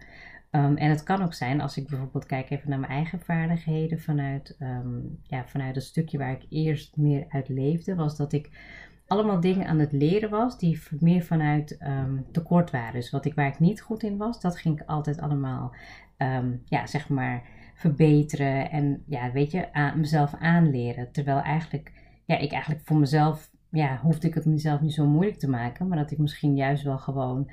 Ehm, 0.49 0.75
en 0.75 0.89
het 0.89 1.03
kan 1.03 1.21
ook 1.21 1.33
zijn, 1.33 1.61
als 1.61 1.77
ik 1.77 1.87
bijvoorbeeld 1.87 2.25
kijk 2.25 2.49
even 2.49 2.69
naar 2.69 2.79
mijn 2.79 2.91
eigen 2.91 3.19
vaardigheden 3.19 3.99
vanuit, 3.99 4.55
um, 4.59 5.19
ja, 5.23 5.45
vanuit 5.47 5.75
het 5.75 5.83
stukje 5.83 6.17
waar 6.17 6.31
ik 6.31 6.45
eerst 6.49 6.97
meer 6.97 7.25
uit 7.29 7.49
leefde, 7.49 7.95
was 7.95 8.17
dat 8.17 8.33
ik 8.33 8.49
allemaal 9.07 9.39
dingen 9.39 9.67
aan 9.67 9.79
het 9.79 9.91
leren 9.91 10.29
was 10.29 10.57
die 10.57 10.81
meer 10.99 11.23
vanuit 11.23 11.77
um, 11.81 12.25
tekort 12.31 12.71
waren. 12.71 12.93
Dus 12.93 13.09
wat 13.09 13.25
ik, 13.25 13.33
waar 13.33 13.47
ik 13.47 13.59
niet 13.59 13.81
goed 13.81 14.03
in 14.03 14.17
was, 14.17 14.41
dat 14.41 14.57
ging 14.57 14.81
ik 14.81 14.87
altijd 14.87 15.19
allemaal, 15.19 15.75
ja, 16.65 16.85
zeg 16.85 17.09
maar, 17.09 17.43
verbeteren 17.73 18.71
en, 18.71 19.03
ja, 19.07 19.31
weet 19.31 19.51
je, 19.51 19.73
aan, 19.73 19.99
mezelf 19.99 20.33
aanleren. 20.39 21.11
Terwijl 21.11 21.41
eigenlijk, 21.41 21.91
ja, 22.25 22.37
ik 22.37 22.51
eigenlijk 22.51 22.85
voor 22.85 22.97
mezelf, 22.97 23.49
ja, 23.69 23.99
hoefde 24.01 24.27
ik 24.27 24.33
het 24.33 24.45
mezelf 24.45 24.81
niet 24.81 24.93
zo 24.93 25.05
moeilijk 25.05 25.39
te 25.39 25.49
maken, 25.49 25.87
maar 25.87 25.97
dat 25.97 26.11
ik 26.11 26.17
misschien 26.17 26.55
juist 26.55 26.83
wel 26.83 26.97
gewoon 26.97 27.51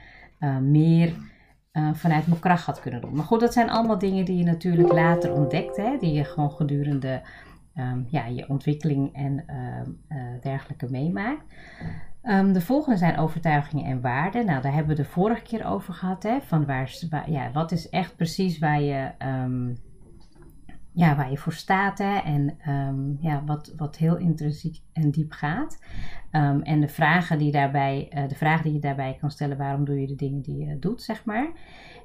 meer 0.60 1.12
uh, 1.74 1.94
vanuit 1.94 2.26
mijn 2.26 2.40
kracht 2.40 2.66
had 2.66 2.80
kunnen 2.80 3.00
doen. 3.00 3.14
Maar 3.14 3.24
goed, 3.24 3.40
dat 3.40 3.52
zijn 3.52 3.70
allemaal 3.70 3.98
dingen 3.98 4.24
die 4.24 4.36
je 4.36 4.44
natuurlijk 4.44 4.92
later 4.92 5.32
ontdekt, 5.32 5.76
hè, 5.76 5.96
die 5.98 6.12
je 6.12 6.24
gewoon 6.24 6.50
gedurende 6.50 7.22
um, 7.76 8.06
ja, 8.08 8.26
je 8.26 8.48
ontwikkeling 8.48 9.14
en 9.14 9.44
uh, 9.46 10.18
uh, 10.18 10.24
dergelijke 10.40 10.86
meemaakt. 10.90 11.44
Um, 12.22 12.52
de 12.52 12.60
volgende 12.60 12.98
zijn 12.98 13.18
overtuigingen 13.18 13.84
en 13.84 14.00
waarden. 14.00 14.46
Nou, 14.46 14.62
daar 14.62 14.72
hebben 14.72 14.96
we 14.96 15.02
de 15.02 15.08
vorige 15.08 15.42
keer 15.42 15.66
over 15.66 15.94
gehad. 15.94 16.22
Hè, 16.22 16.40
van 16.40 16.66
waar, 16.66 16.90
ja, 17.26 17.50
wat 17.52 17.72
is 17.72 17.88
echt 17.88 18.16
precies 18.16 18.58
waar 18.58 18.80
je 18.80 19.10
ja, 20.94 21.16
waar 21.16 21.30
je 21.30 21.36
voor 21.36 21.52
staat 21.52 21.98
hè, 21.98 22.16
en 22.16 22.58
um, 22.68 23.18
ja, 23.20 23.42
wat, 23.46 23.72
wat 23.76 23.96
heel 23.96 24.16
intrinsiek 24.16 24.80
en 24.92 25.10
diep 25.10 25.32
gaat. 25.32 25.78
Um, 26.32 26.62
en 26.62 26.80
de 26.80 26.88
vragen, 26.88 27.38
die 27.38 27.52
daarbij, 27.52 28.08
uh, 28.14 28.28
de 28.28 28.34
vragen 28.34 28.64
die 28.64 28.72
je 28.72 28.78
daarbij 28.78 29.16
kan 29.20 29.30
stellen, 29.30 29.56
waarom 29.56 29.84
doe 29.84 30.00
je 30.00 30.06
de 30.06 30.14
dingen 30.14 30.42
die 30.42 30.56
je 30.56 30.78
doet, 30.78 31.02
zeg 31.02 31.24
maar. 31.24 31.50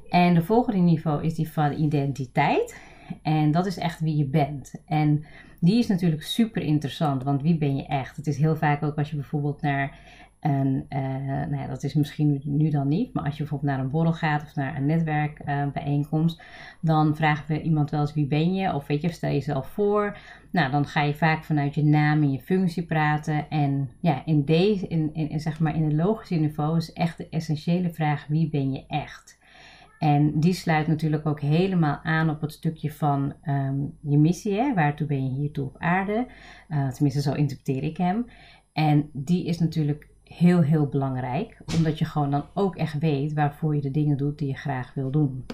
En 0.10 0.34
de 0.34 0.44
volgende 0.44 0.80
niveau 0.80 1.24
is 1.24 1.36
die 1.36 1.52
van 1.52 1.72
identiteit. 1.72 2.82
En 3.22 3.52
dat 3.52 3.66
is 3.66 3.78
echt 3.78 4.00
wie 4.00 4.16
je 4.16 4.26
bent. 4.26 4.74
En 4.86 5.26
die 5.60 5.80
is 5.80 5.88
natuurlijk 5.88 6.24
super 6.24 6.62
interessant, 6.62 7.24
want 7.24 7.42
wie 7.42 7.58
ben 7.58 7.76
je 7.76 7.86
echt? 7.86 8.16
Het 8.16 8.28
is 8.28 8.38
heel 8.38 8.56
vaak 8.56 8.84
ook 8.84 8.98
als 8.98 9.10
je 9.10 9.16
bijvoorbeeld 9.16 9.62
naar 9.62 10.00
en 10.40 10.86
uh, 10.90 11.00
nou 11.50 11.56
ja, 11.56 11.68
dat 11.68 11.84
is 11.84 11.94
misschien 11.94 12.42
nu 12.44 12.70
dan 12.70 12.88
niet, 12.88 13.14
maar 13.14 13.24
als 13.24 13.34
je 13.34 13.40
bijvoorbeeld 13.40 13.72
naar 13.72 13.80
een 13.80 13.92
borrel 13.92 14.14
gaat 14.14 14.42
of 14.42 14.56
naar 14.56 14.78
een 14.78 14.86
netwerkbijeenkomst, 14.86 16.40
uh, 16.40 16.46
dan 16.82 17.16
vragen 17.16 17.48
we 17.48 17.62
iemand 17.62 17.90
wel 17.90 18.00
eens 18.00 18.14
wie 18.14 18.28
ben 18.28 18.54
je 18.54 18.74
of 18.74 18.88
weet 18.88 19.02
je, 19.02 19.12
stel 19.12 19.32
jezelf 19.32 19.68
voor. 19.68 20.18
Nou, 20.52 20.72
dan 20.72 20.86
ga 20.86 21.02
je 21.02 21.14
vaak 21.14 21.44
vanuit 21.44 21.76
je 21.76 21.84
naam 21.84 22.22
en 22.22 22.32
je 22.32 22.40
functie 22.40 22.86
praten. 22.86 23.50
En 23.50 23.90
ja, 24.00 24.26
in 24.26 24.46
deze, 24.46 24.88
in, 24.88 25.14
in, 25.14 25.40
zeg 25.40 25.60
maar 25.60 25.76
in 25.76 25.84
het 25.84 25.94
logische 25.94 26.36
niveau 26.36 26.78
is 26.78 26.94
echt 26.94 27.18
de 27.18 27.30
essentiële 27.30 27.90
vraag: 27.90 28.28
wie 28.28 28.50
ben 28.50 28.72
je 28.72 28.86
echt? 28.88 29.38
En 30.00 30.40
die 30.40 30.54
sluit 30.54 30.88
natuurlijk 30.88 31.26
ook 31.26 31.42
helemaal 31.42 32.00
aan 32.04 32.30
op 32.30 32.42
het 32.42 32.52
stukje 32.52 32.92
van 32.92 33.34
um, 33.48 33.98
je 34.02 34.18
missie. 34.18 34.54
Hè? 34.54 34.74
Waartoe 34.74 35.08
ben 35.08 35.24
je 35.24 35.40
hiertoe 35.40 35.66
op 35.66 35.76
aarde? 35.78 36.28
Uh, 36.70 36.90
tenminste, 36.90 37.22
zo 37.22 37.34
interpreteer 37.34 37.84
ik 37.84 37.98
hem. 37.98 38.26
En 38.74 39.10
die 39.14 39.46
is 39.46 39.60
natuurlijk 39.60 40.08
heel, 40.30 40.62
heel 40.62 40.88
belangrijk. 40.88 41.62
Omdat 41.78 42.00
je 42.00 42.06
gewoon 42.06 42.32
dan 42.32 42.46
ook 42.54 42.76
echt 42.76 43.00
weet 43.00 43.34
waarvoor 43.34 43.76
je 43.76 43.82
de 43.82 43.92
dingen 43.92 44.18
doet 44.18 44.38
die 44.38 44.48
je 44.48 44.56
graag 44.56 44.94
wil 44.94 45.12
doen. 45.12 45.46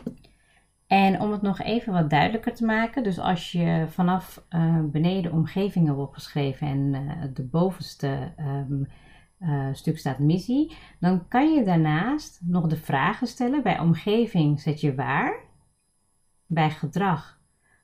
En 0.87 1.21
om 1.21 1.31
het 1.31 1.41
nog 1.41 1.61
even 1.61 1.93
wat 1.93 2.09
duidelijker 2.09 2.53
te 2.53 2.65
maken, 2.65 3.03
dus 3.03 3.19
als 3.19 3.51
je 3.51 3.85
vanaf 3.89 4.45
uh, 4.49 4.83
beneden 4.83 5.31
omgevingen 5.31 5.95
wordt 5.95 6.13
geschreven 6.13 6.67
en 6.67 6.93
uh, 6.93 7.23
de 7.33 7.43
bovenste 7.43 8.33
um, 8.39 8.87
uh, 9.39 9.67
stuk 9.71 9.97
staat 9.97 10.19
missie, 10.19 10.75
dan 10.99 11.27
kan 11.27 11.53
je 11.53 11.63
daarnaast 11.63 12.41
nog 12.43 12.67
de 12.67 12.77
vragen 12.77 13.27
stellen. 13.27 13.63
Bij 13.63 13.79
omgeving 13.79 14.61
zet 14.61 14.81
je 14.81 14.95
waar, 14.95 15.39
bij 16.45 16.69
gedrag 16.69 17.39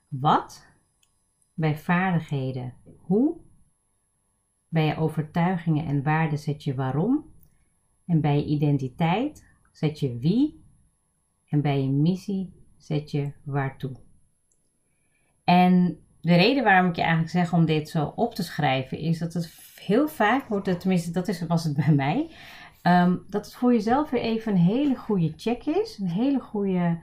wat, 0.08 0.66
bij 1.54 1.76
vaardigheden 1.76 2.74
hoe 2.98 3.36
bij 4.72 4.86
je 4.86 4.96
overtuigingen 4.96 5.86
en 5.86 6.02
waarden 6.02 6.38
zet 6.38 6.64
je 6.64 6.74
waarom. 6.74 7.24
En 8.06 8.20
bij 8.20 8.36
je 8.36 8.44
identiteit 8.44 9.46
zet 9.72 10.00
je 10.00 10.18
wie. 10.18 10.64
En 11.48 11.60
bij 11.60 11.82
je 11.82 11.88
missie 11.88 12.52
zet 12.76 13.10
je 13.10 13.32
waartoe. 13.44 13.92
En 15.44 15.98
de 16.20 16.34
reden 16.34 16.64
waarom 16.64 16.88
ik 16.88 16.96
je 16.96 17.02
eigenlijk 17.02 17.32
zeg 17.32 17.52
om 17.52 17.64
dit 17.64 17.88
zo 17.88 18.12
op 18.16 18.34
te 18.34 18.42
schrijven 18.42 18.98
is 18.98 19.18
dat 19.18 19.32
het 19.32 19.54
heel 19.80 20.08
vaak 20.08 20.48
wordt, 20.48 20.80
tenminste 20.80 21.10
dat 21.10 21.28
is, 21.28 21.46
was 21.46 21.64
het 21.64 21.76
bij 21.76 21.94
mij, 21.94 22.30
um, 22.82 23.26
dat 23.28 23.44
het 23.44 23.54
voor 23.54 23.72
jezelf 23.72 24.10
weer 24.10 24.20
even 24.20 24.52
een 24.52 24.58
hele 24.58 24.96
goede 24.96 25.32
check 25.36 25.66
is. 25.66 25.98
Een 25.98 26.08
hele 26.08 26.40
goede 26.40 26.98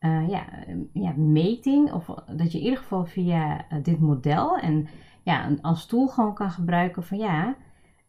uh, 0.00 0.28
ja, 0.28 0.46
ja, 0.92 1.12
meting. 1.16 1.92
Of 1.92 2.06
dat 2.36 2.52
je 2.52 2.58
in 2.58 2.64
ieder 2.64 2.78
geval 2.78 3.04
via 3.04 3.66
uh, 3.72 3.82
dit 3.82 4.00
model 4.00 4.58
en 4.58 4.88
ja, 5.22 5.48
als 5.60 5.86
tool 5.86 6.06
gewoon 6.06 6.34
kan 6.34 6.50
gebruiken 6.50 7.04
van 7.04 7.18
ja, 7.18 7.56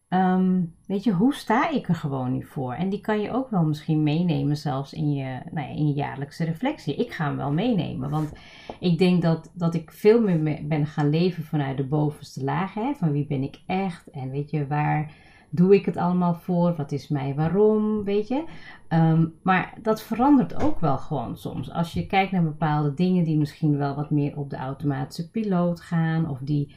um, 0.09 0.75
weet 0.85 1.03
je, 1.03 1.11
hoe 1.11 1.33
sta 1.33 1.69
ik 1.69 1.87
er 1.87 1.95
gewoon 1.95 2.31
nu 2.31 2.43
voor? 2.43 2.73
En 2.73 2.89
die 2.89 3.01
kan 3.01 3.21
je 3.21 3.31
ook 3.31 3.49
wel 3.49 3.63
misschien 3.63 4.03
meenemen 4.03 4.57
zelfs 4.57 4.93
in 4.93 5.13
je, 5.13 5.39
nou 5.51 5.67
ja, 5.67 5.73
in 5.73 5.87
je 5.87 5.93
jaarlijkse 5.93 6.45
reflectie. 6.45 6.95
Ik 6.95 7.11
ga 7.11 7.25
hem 7.25 7.37
wel 7.37 7.51
meenemen, 7.51 8.09
want 8.09 8.31
ik 8.79 8.97
denk 8.97 9.21
dat, 9.21 9.51
dat 9.53 9.73
ik 9.73 9.91
veel 9.91 10.21
meer 10.21 10.67
ben 10.67 10.85
gaan 10.85 11.09
leven 11.09 11.43
vanuit 11.43 11.77
de 11.77 11.87
bovenste 11.87 12.43
lagen. 12.43 12.85
Hè? 12.85 12.93
Van 12.93 13.11
wie 13.11 13.25
ben 13.27 13.43
ik 13.43 13.61
echt 13.65 14.09
en 14.09 14.29
weet 14.29 14.51
je, 14.51 14.67
waar 14.67 15.11
doe 15.49 15.75
ik 15.75 15.85
het 15.85 15.97
allemaal 15.97 16.33
voor? 16.33 16.75
Wat 16.75 16.91
is 16.91 17.07
mij 17.07 17.35
waarom? 17.35 18.03
Weet 18.03 18.27
je? 18.27 18.43
Um, 18.89 19.33
maar 19.43 19.73
dat 19.81 20.01
verandert 20.01 20.63
ook 20.63 20.79
wel 20.79 20.97
gewoon 20.97 21.37
soms. 21.37 21.71
Als 21.71 21.93
je 21.93 22.07
kijkt 22.07 22.31
naar 22.31 22.43
bepaalde 22.43 22.93
dingen 22.93 23.23
die 23.23 23.37
misschien 23.37 23.77
wel 23.77 23.95
wat 23.95 24.09
meer 24.09 24.37
op 24.37 24.49
de 24.49 24.57
automatische 24.57 25.29
piloot 25.29 25.81
gaan 25.81 26.29
of 26.29 26.39
die 26.39 26.75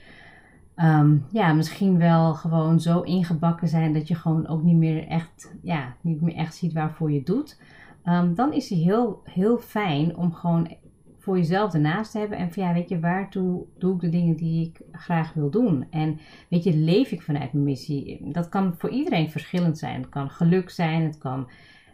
um, 0.77 1.27
ja, 1.31 1.53
misschien 1.53 1.99
wel 1.99 2.35
gewoon 2.35 2.81
zo 2.81 3.01
ingebakken 3.01 3.69
zijn 3.69 3.93
dat 3.93 4.09
je 4.09 4.15
gewoon 4.15 4.47
ook 4.47 4.63
niet 4.63 4.77
meer 4.77 5.07
echt, 5.07 5.55
ja, 5.63 5.97
niet 6.01 6.21
meer 6.21 6.35
echt 6.35 6.55
ziet 6.55 6.73
waarvoor 6.73 7.13
je 7.13 7.23
doet. 7.23 7.61
Um, 8.05 8.35
dan 8.35 8.53
is 8.53 8.71
het 8.71 8.79
heel, 8.79 9.21
heel 9.25 9.59
fijn 9.59 10.17
om 10.17 10.33
gewoon 10.33 10.69
voor 11.19 11.37
jezelf 11.37 11.75
ernaast 11.75 12.11
te 12.13 12.19
hebben. 12.19 12.39
En 12.39 12.53
van 12.53 12.63
ja, 12.63 12.73
weet 12.73 12.89
je, 12.89 13.01
waartoe 13.01 13.65
doe 13.79 13.95
ik 13.95 14.01
de 14.01 14.09
dingen 14.09 14.37
die 14.37 14.67
ik 14.67 14.81
graag 14.93 15.33
wil 15.33 15.51
doen? 15.51 15.87
En 15.91 16.19
weet 16.49 16.65
je, 16.65 16.77
leef 16.77 17.11
ik 17.11 17.23
vanuit 17.23 17.53
mijn 17.53 17.65
missie? 17.65 18.33
Dat 18.33 18.49
kan 18.49 18.75
voor 18.79 18.91
iedereen 18.91 19.31
verschillend 19.31 19.79
zijn. 19.79 20.01
Het 20.01 20.11
kan 20.11 20.31
geluk 20.31 20.71
zijn, 20.71 21.03
het 21.03 21.19
kan 21.19 21.49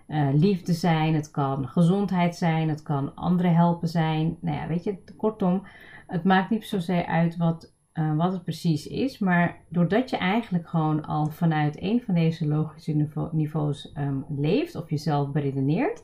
uh, 0.09 0.29
liefde 0.33 0.73
zijn, 0.73 1.15
het 1.15 1.31
kan 1.31 1.69
gezondheid 1.69 2.37
zijn, 2.37 2.69
het 2.69 2.83
kan 2.83 3.15
anderen 3.15 3.55
helpen 3.55 3.89
zijn. 3.89 4.37
Nou 4.41 4.57
ja, 4.57 4.67
weet 4.67 4.85
je, 4.85 4.99
kortom, 5.17 5.63
het 6.07 6.25
maakt 6.25 6.51
niet 6.51 6.65
zozeer 6.65 7.07
uit 7.07 7.37
wat 7.37 7.73
uh, 8.01 8.17
wat 8.17 8.33
het 8.33 8.43
precies 8.43 8.87
is. 8.87 9.19
Maar 9.19 9.57
doordat 9.69 10.11
je 10.11 10.17
eigenlijk 10.17 10.69
gewoon 10.69 11.05
al 11.05 11.27
vanuit 11.27 11.83
een 11.83 12.03
van 12.03 12.15
deze 12.15 12.47
logische 12.47 13.07
niveaus 13.33 13.93
um, 13.99 14.25
leeft 14.29 14.75
of 14.75 14.91
jezelf 14.91 15.31
beredeneert, 15.31 16.03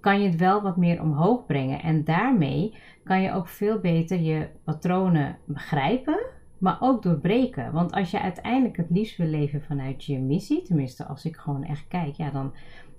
kan 0.00 0.22
je 0.22 0.28
het 0.28 0.36
wel 0.36 0.62
wat 0.62 0.76
meer 0.76 1.02
omhoog 1.02 1.46
brengen. 1.46 1.82
En 1.82 2.04
daarmee 2.04 2.74
kan 3.04 3.22
je 3.22 3.32
ook 3.32 3.48
veel 3.48 3.78
beter 3.78 4.20
je 4.20 4.48
patronen 4.64 5.38
begrijpen, 5.44 6.26
maar 6.64 6.76
ook 6.80 7.02
doorbreken. 7.02 7.72
Want 7.72 7.92
als 7.92 8.10
je 8.10 8.20
uiteindelijk 8.20 8.76
het 8.76 8.90
liefst 8.90 9.16
wil 9.16 9.26
leven 9.26 9.62
vanuit 9.62 10.04
je 10.04 10.18
missie, 10.18 10.62
tenminste 10.62 11.04
als 11.04 11.24
ik 11.24 11.36
gewoon 11.36 11.64
echt 11.64 11.84
kijk, 11.88 12.14
ja, 12.14 12.30
dan 12.30 12.52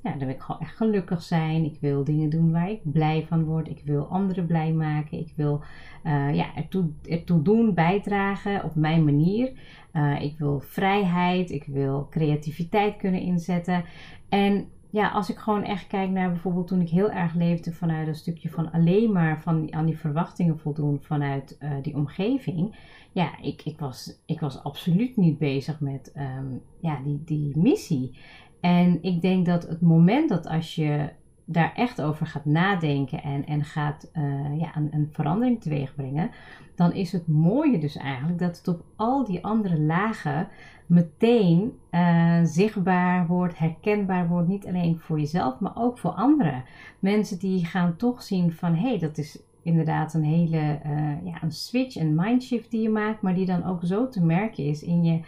ja, 0.03 0.11
dan 0.11 0.19
wil 0.19 0.29
ik 0.29 0.41
gewoon 0.41 0.61
echt 0.61 0.75
gelukkig 0.75 1.21
zijn. 1.21 1.65
Ik 1.65 1.77
wil 1.79 2.03
dingen 2.03 2.29
doen 2.29 2.51
waar 2.51 2.69
ik 2.69 2.79
blij 2.83 3.25
van 3.27 3.43
word. 3.43 3.69
Ik 3.69 3.81
wil 3.85 4.07
anderen 4.07 4.45
blij 4.45 4.71
maken. 4.71 5.19
Ik 5.19 5.33
wil 5.35 5.63
uh, 6.03 6.35
ja, 6.35 6.55
ertoe, 6.55 6.89
ertoe 7.09 7.41
doen, 7.41 7.73
bijdragen 7.73 8.63
op 8.63 8.75
mijn 8.75 9.03
manier. 9.03 9.51
Uh, 9.93 10.21
ik 10.21 10.37
wil 10.37 10.59
vrijheid. 10.59 11.51
Ik 11.51 11.63
wil 11.63 12.07
creativiteit 12.09 12.97
kunnen 12.97 13.21
inzetten. 13.21 13.83
En 14.29 14.67
ja, 14.95 15.09
als 15.09 15.29
ik 15.29 15.37
gewoon 15.37 15.63
echt 15.63 15.87
kijk 15.87 16.09
naar 16.09 16.29
bijvoorbeeld 16.29 16.67
toen 16.67 16.81
ik 16.81 16.89
heel 16.89 17.11
erg 17.11 17.33
leefde 17.33 17.73
vanuit 17.73 18.07
een 18.07 18.15
stukje 18.15 18.49
van 18.49 18.71
alleen 18.71 19.11
maar 19.11 19.41
van, 19.41 19.73
aan 19.73 19.85
die 19.85 19.97
verwachtingen 19.97 20.59
voldoen 20.59 20.99
vanuit 21.01 21.57
uh, 21.59 21.71
die 21.81 21.95
omgeving. 21.95 22.75
Ja, 23.11 23.37
ik, 23.41 23.61
ik, 23.65 23.79
was, 23.79 24.21
ik 24.25 24.39
was 24.39 24.63
absoluut 24.63 25.17
niet 25.17 25.37
bezig 25.37 25.79
met 25.79 26.13
um, 26.17 26.61
ja, 26.79 26.99
die, 27.03 27.21
die 27.25 27.57
missie. 27.57 28.17
En 28.59 29.03
ik 29.03 29.21
denk 29.21 29.45
dat 29.45 29.67
het 29.67 29.81
moment 29.81 30.29
dat 30.29 30.47
als 30.47 30.75
je 30.75 31.09
daar 31.45 31.73
echt 31.75 32.01
over 32.01 32.25
gaat 32.25 32.45
nadenken 32.45 33.23
en, 33.23 33.45
en 33.45 33.63
gaat 33.63 34.09
uh, 34.13 34.59
ja, 34.59 34.75
een, 34.75 34.89
een 34.91 35.09
verandering 35.11 35.61
teweeg 35.61 35.95
brengen, 35.95 36.31
dan 36.75 36.93
is 36.93 37.11
het 37.11 37.27
mooie 37.27 37.79
dus 37.79 37.95
eigenlijk 37.95 38.39
dat 38.39 38.57
het 38.57 38.67
op 38.67 38.83
al 38.95 39.25
die 39.25 39.43
andere 39.43 39.79
lagen 39.79 40.47
meteen 40.85 41.73
uh, 41.91 42.39
zichtbaar 42.43 43.27
wordt, 43.27 43.57
herkenbaar 43.57 44.27
wordt. 44.27 44.47
Niet 44.47 44.67
alleen 44.67 44.99
voor 44.99 45.19
jezelf, 45.19 45.59
maar 45.59 45.75
ook 45.75 45.97
voor 45.97 46.11
anderen. 46.11 46.63
Mensen 46.99 47.39
die 47.39 47.65
gaan 47.65 47.95
toch 47.95 48.23
zien 48.23 48.51
van 48.51 48.75
hé, 48.75 48.89
hey, 48.89 48.99
dat 48.99 49.17
is 49.17 49.39
inderdaad 49.63 50.13
een 50.13 50.23
hele 50.23 50.79
uh, 50.85 51.25
ja, 51.25 51.43
een 51.43 51.51
switch, 51.51 51.95
een 51.95 52.15
mindshift 52.15 52.71
die 52.71 52.81
je 52.81 52.89
maakt, 52.89 53.21
maar 53.21 53.33
die 53.33 53.45
dan 53.45 53.65
ook 53.65 53.79
zo 53.83 54.09
te 54.09 54.23
merken 54.23 54.65
is 54.65 54.83
in 54.83 55.03
je. 55.03 55.19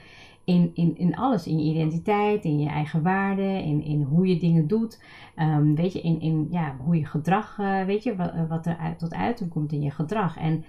In, 0.48 0.72
in, 0.74 0.98
in 0.98 1.16
alles, 1.16 1.48
in 1.48 1.60
je 1.60 1.72
identiteit, 1.72 2.44
in 2.44 2.60
je 2.60 2.70
eigen 2.70 3.02
waarden, 3.04 3.64
in, 3.64 3.84
in 3.84 4.02
hoe 4.02 4.28
je 4.28 4.40
dingen 4.40 4.68
doet. 4.68 5.04
Um, 5.36 5.76
weet 5.76 5.94
je, 5.94 6.02
in, 6.02 6.22
in 6.22 6.48
ja, 6.52 6.76
hoe 6.86 6.98
je 6.98 7.06
gedrag, 7.06 7.58
uh, 7.58 7.84
weet 7.84 8.04
je, 8.04 8.16
wat, 8.16 8.34
wat 8.50 8.66
er 8.66 8.78
uit, 8.78 9.00
tot 9.00 9.14
uiting 9.14 9.50
komt 9.50 9.72
in 9.72 9.82
je 9.82 9.92
gedrag. 9.92 10.38
En 10.38 10.64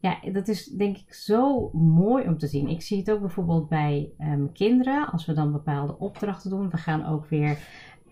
ja, 0.00 0.18
dat 0.32 0.48
is 0.48 0.64
denk 0.64 0.96
ik 0.96 1.14
zo 1.14 1.70
mooi 1.72 2.26
om 2.26 2.38
te 2.38 2.46
zien. 2.46 2.68
Ik 2.68 2.82
zie 2.82 2.98
het 2.98 3.10
ook 3.10 3.20
bijvoorbeeld 3.20 3.68
bij 3.68 4.10
um, 4.20 4.52
kinderen, 4.52 5.10
als 5.10 5.26
we 5.26 5.32
dan 5.32 5.52
bepaalde 5.52 5.98
opdrachten 5.98 6.50
doen. 6.50 6.70
We 6.70 6.76
gaan 6.76 7.06
ook 7.06 7.26
weer 7.26 7.58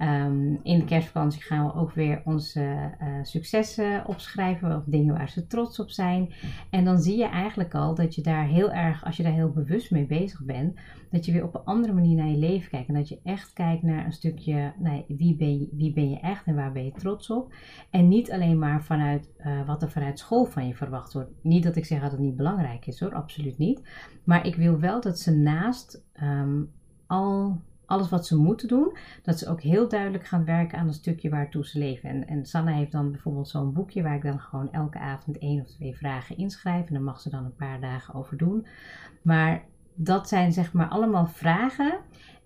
Um, 0.02 0.60
in 0.62 0.78
de 0.78 0.84
kerstvakantie 0.84 1.42
gaan 1.42 1.66
we 1.66 1.74
ook 1.74 1.92
weer 1.92 2.22
onze 2.24 2.60
uh, 2.60 3.08
successen 3.22 4.06
opschrijven 4.06 4.76
of 4.76 4.82
dingen 4.86 5.14
waar 5.14 5.28
ze 5.28 5.46
trots 5.46 5.80
op 5.80 5.90
zijn. 5.90 6.32
En 6.70 6.84
dan 6.84 6.98
zie 6.98 7.16
je 7.16 7.28
eigenlijk 7.28 7.74
al 7.74 7.94
dat 7.94 8.14
je 8.14 8.22
daar 8.22 8.46
heel 8.46 8.70
erg, 8.72 9.04
als 9.04 9.16
je 9.16 9.22
daar 9.22 9.32
heel 9.32 9.50
bewust 9.50 9.90
mee 9.90 10.06
bezig 10.06 10.44
bent, 10.44 10.78
dat 11.10 11.24
je 11.24 11.32
weer 11.32 11.44
op 11.44 11.54
een 11.54 11.64
andere 11.64 11.92
manier 11.92 12.16
naar 12.16 12.28
je 12.28 12.36
leven 12.36 12.70
kijkt. 12.70 12.88
En 12.88 12.94
dat 12.94 13.08
je 13.08 13.20
echt 13.24 13.52
kijkt 13.52 13.82
naar 13.82 14.04
een 14.04 14.12
stukje, 14.12 14.72
nee, 14.78 15.04
wie, 15.08 15.36
ben 15.36 15.58
je, 15.58 15.68
wie 15.72 15.92
ben 15.92 16.10
je 16.10 16.20
echt 16.20 16.46
en 16.46 16.54
waar 16.54 16.72
ben 16.72 16.84
je 16.84 16.92
trots 16.92 17.30
op. 17.30 17.54
En 17.90 18.08
niet 18.08 18.32
alleen 18.32 18.58
maar 18.58 18.84
vanuit 18.84 19.30
uh, 19.38 19.66
wat 19.66 19.82
er 19.82 19.90
vanuit 19.90 20.18
school 20.18 20.44
van 20.44 20.66
je 20.66 20.74
verwacht 20.74 21.12
wordt. 21.12 21.30
Niet 21.42 21.62
dat 21.62 21.76
ik 21.76 21.84
zeg 21.84 22.00
dat 22.00 22.10
het 22.10 22.20
niet 22.20 22.36
belangrijk 22.36 22.86
is 22.86 23.00
hoor, 23.00 23.14
absoluut 23.14 23.58
niet. 23.58 23.88
Maar 24.24 24.46
ik 24.46 24.54
wil 24.54 24.78
wel 24.78 25.00
dat 25.00 25.18
ze 25.18 25.36
naast 25.36 26.04
um, 26.22 26.70
al 27.06 27.60
alles 27.90 28.08
wat 28.08 28.26
ze 28.26 28.36
moeten 28.36 28.68
doen, 28.68 28.96
dat 29.22 29.38
ze 29.38 29.48
ook 29.48 29.60
heel 29.60 29.88
duidelijk 29.88 30.26
gaan 30.26 30.44
werken 30.44 30.78
aan 30.78 30.86
een 30.86 30.92
stukje 30.92 31.28
waartoe 31.28 31.66
ze 31.66 31.78
leven. 31.78 32.08
En, 32.08 32.26
en 32.26 32.46
Sanne 32.46 32.72
heeft 32.72 32.92
dan 32.92 33.10
bijvoorbeeld 33.10 33.48
zo'n 33.48 33.72
boekje 33.72 34.02
waar 34.02 34.16
ik 34.16 34.22
dan 34.22 34.40
gewoon 34.40 34.72
elke 34.72 34.98
avond 34.98 35.38
één 35.38 35.60
of 35.60 35.66
twee 35.66 35.96
vragen 35.96 36.36
inschrijf. 36.36 36.86
En 36.86 36.94
daar 36.94 37.02
mag 37.02 37.20
ze 37.20 37.30
dan 37.30 37.44
een 37.44 37.54
paar 37.54 37.80
dagen 37.80 38.14
over 38.14 38.36
doen. 38.36 38.66
Maar 39.22 39.64
dat 39.94 40.28
zijn 40.28 40.52
zeg 40.52 40.72
maar 40.72 40.88
allemaal 40.88 41.26
vragen 41.26 41.98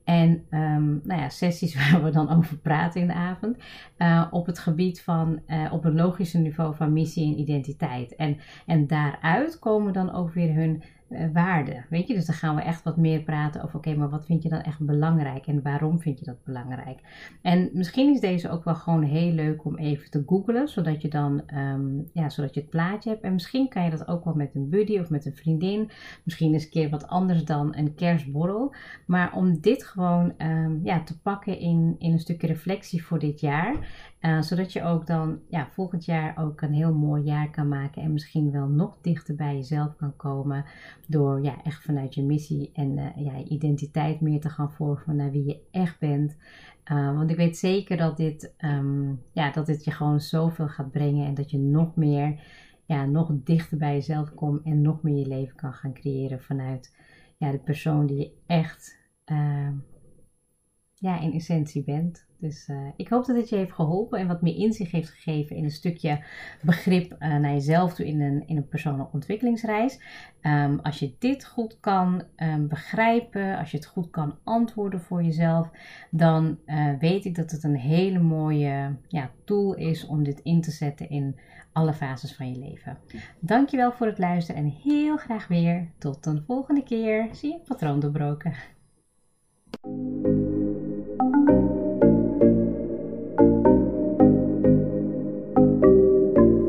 en 0.05 0.31
um, 0.51 1.01
nou 1.05 1.21
ja, 1.21 1.29
sessies 1.29 1.75
waar 1.91 2.03
we 2.03 2.11
dan 2.11 2.37
over 2.37 2.57
praten 2.57 3.01
in 3.01 3.07
de 3.07 3.15
avond. 3.15 3.57
Uh, 3.99 4.27
op 4.31 4.47
het 4.47 4.59
gebied 4.59 5.03
van, 5.03 5.41
uh, 5.47 5.73
op 5.73 5.85
een 5.85 5.95
logische 5.95 6.39
niveau 6.39 6.75
van 6.75 6.93
missie 6.93 7.35
en 7.35 7.41
identiteit. 7.41 8.15
En, 8.15 8.37
en 8.67 8.87
daaruit 8.87 9.59
komen 9.59 9.93
dan 9.93 10.13
ook 10.13 10.33
weer 10.33 10.55
hun 10.55 10.83
uh, 11.15 11.33
waarden. 11.33 11.87
Weet 11.91 12.09
je, 12.09 12.15
dus 12.15 12.27
dan 12.27 12.35
gaan 12.35 12.55
we 12.55 12.63
echt 12.63 12.83
wat 12.83 12.97
meer 12.97 13.21
praten 13.21 13.63
over: 13.63 13.77
oké, 13.77 13.95
maar 13.95 14.11
wat 14.11 14.27
vind 14.27 14.43
je 14.43 14.49
dan 14.49 14.61
echt 14.61 14.81
belangrijk 14.81 15.47
en 15.47 15.63
waarom 15.63 16.01
vind 16.01 16.19
je 16.19 16.25
dat 16.25 16.45
belangrijk? 16.45 17.01
En 17.43 17.71
misschien 17.73 18.15
is 18.15 18.21
deze 18.21 18.51
ook 18.51 18.65
wel 18.65 18.75
gewoon 18.75 19.03
heel 19.03 19.33
leuk 19.33 19.65
om 19.65 19.77
even 19.77 20.11
te 20.11 20.23
googlen, 20.27 20.69
zodat 20.69 21.03
je 21.03 21.09
dan, 21.09 21.43
um, 21.55 22.09
ja, 22.13 22.29
zodat 22.29 22.55
je 22.55 22.61
het 22.61 22.71
plaatje 22.71 23.11
hebt. 23.11 23.23
En 23.23 23.33
misschien 23.33 23.69
kan 23.69 23.85
je 23.85 23.91
dat 23.91 24.09
ook 24.09 24.25
wel 24.25 24.35
met 24.35 24.55
een 24.55 24.69
buddy 24.69 24.99
of 24.99 25.11
met 25.11 25.27
een 25.27 25.37
vriendin. 25.37 25.91
Misschien 26.25 26.53
eens 26.53 26.65
een 26.65 26.71
keer 26.71 26.91
wat 26.91 27.07
anders 27.07 27.45
dan 27.45 27.77
een 27.77 27.95
kerstborrel. 27.95 28.75
Maar 29.07 29.33
om 29.33 29.61
dit 29.61 29.85
gewoon 29.85 30.35
um, 30.39 30.81
ja, 30.85 31.03
te 31.03 31.21
pakken 31.21 31.59
in, 31.59 31.97
in 31.99 32.13
een 32.13 32.19
stukje 32.19 32.47
reflectie 32.47 33.05
voor 33.05 33.19
dit 33.19 33.41
jaar. 33.41 33.77
Uh, 34.25 34.43
zodat 34.43 34.73
je 34.73 34.83
ook 34.83 35.07
dan 35.07 35.39
ja, 35.49 35.69
volgend 35.71 36.05
jaar 36.05 36.39
ook 36.39 36.61
een 36.61 36.73
heel 36.73 36.95
mooi 36.95 37.23
jaar 37.23 37.51
kan 37.51 37.69
maken 37.69 38.03
en 38.03 38.13
misschien 38.13 38.51
wel 38.51 38.67
nog 38.67 38.99
dichter 39.01 39.35
bij 39.35 39.55
jezelf 39.55 39.97
kan 39.97 40.17
komen 40.17 40.65
door 41.09 41.43
ja, 41.43 41.63
echt 41.63 41.83
vanuit 41.83 42.15
je 42.15 42.23
missie 42.23 42.71
en 42.73 42.99
uh, 42.99 43.07
ja, 43.17 43.45
identiteit 43.45 44.21
meer 44.21 44.41
te 44.41 44.49
gaan 44.49 44.73
vormen 44.73 45.17
naar 45.17 45.31
wie 45.31 45.45
je 45.45 45.61
echt 45.71 45.99
bent. 45.99 46.37
Uh, 46.93 47.17
want 47.17 47.31
ik 47.31 47.37
weet 47.37 47.57
zeker 47.57 47.97
dat 47.97 48.17
dit, 48.17 48.55
um, 48.59 49.23
ja, 49.33 49.51
dat 49.51 49.67
dit 49.67 49.85
je 49.85 49.91
gewoon 49.91 50.21
zoveel 50.21 50.69
gaat 50.69 50.91
brengen 50.91 51.27
en 51.27 51.35
dat 51.35 51.51
je 51.51 51.59
nog 51.59 51.97
meer, 51.97 52.41
ja, 52.85 53.05
nog 53.05 53.31
dichter 53.35 53.79
bij 53.79 53.93
jezelf 53.93 54.35
komt 54.35 54.65
en 54.65 54.83
nog 54.83 55.03
meer 55.03 55.19
je 55.19 55.27
leven 55.27 55.57
kan 55.57 55.73
gaan 55.73 55.93
creëren 55.93 56.41
vanuit 56.41 56.97
ja, 57.37 57.51
de 57.51 57.59
persoon 57.59 58.07
die 58.07 58.19
je 58.19 58.33
echt 58.47 58.99
ja, 60.99 61.21
in 61.21 61.33
essentie 61.33 61.85
bent. 61.85 62.27
Dus 62.39 62.69
uh, 62.69 62.77
ik 62.97 63.09
hoop 63.09 63.25
dat 63.25 63.37
het 63.37 63.49
je 63.49 63.57
heeft 63.57 63.73
geholpen 63.73 64.19
en 64.19 64.27
wat 64.27 64.43
meer 64.43 64.57
inzicht 64.57 64.93
heeft 64.93 65.11
gegeven 65.11 65.57
in 65.57 65.65
een 65.65 65.71
stukje 65.71 66.25
begrip 66.63 67.13
uh, 67.13 67.19
naar 67.19 67.53
jezelf 67.53 67.95
toe 67.95 68.07
in 68.07 68.21
een, 68.21 68.47
in 68.47 68.57
een 68.57 68.69
persoonlijke 68.69 69.13
ontwikkelingsreis. 69.13 70.01
Um, 70.43 70.81
als 70.81 70.99
je 70.99 71.15
dit 71.19 71.45
goed 71.45 71.81
kan 71.81 72.23
um, 72.37 72.69
begrijpen, 72.69 73.59
als 73.59 73.71
je 73.71 73.77
het 73.77 73.87
goed 73.87 74.11
kan 74.11 74.39
antwoorden 74.43 75.01
voor 75.01 75.23
jezelf, 75.23 75.71
dan 76.11 76.59
uh, 76.67 76.99
weet 76.99 77.25
ik 77.25 77.35
dat 77.35 77.51
het 77.51 77.65
een 77.65 77.77
hele 77.77 78.19
mooie 78.19 78.97
ja, 79.09 79.31
tool 79.45 79.75
is 79.75 80.07
om 80.07 80.25
dit 80.25 80.41
in 80.41 80.61
te 80.61 80.71
zetten 80.71 81.11
in 81.11 81.39
alle 81.73 81.93
fases 81.93 82.35
van 82.35 82.53
je 82.53 82.59
leven. 82.59 82.99
Dankjewel 83.41 83.93
voor 83.93 84.07
het 84.07 84.19
luisteren 84.19 84.63
en 84.63 84.69
heel 84.69 85.17
graag 85.17 85.49
weer 85.49 85.91
tot 85.99 86.27
een 86.27 86.43
volgende 86.47 86.83
keer. 86.83 87.29
Zie 87.33 87.53
je, 87.53 87.61
patroon 87.67 88.01
doorbroken. 88.01 88.55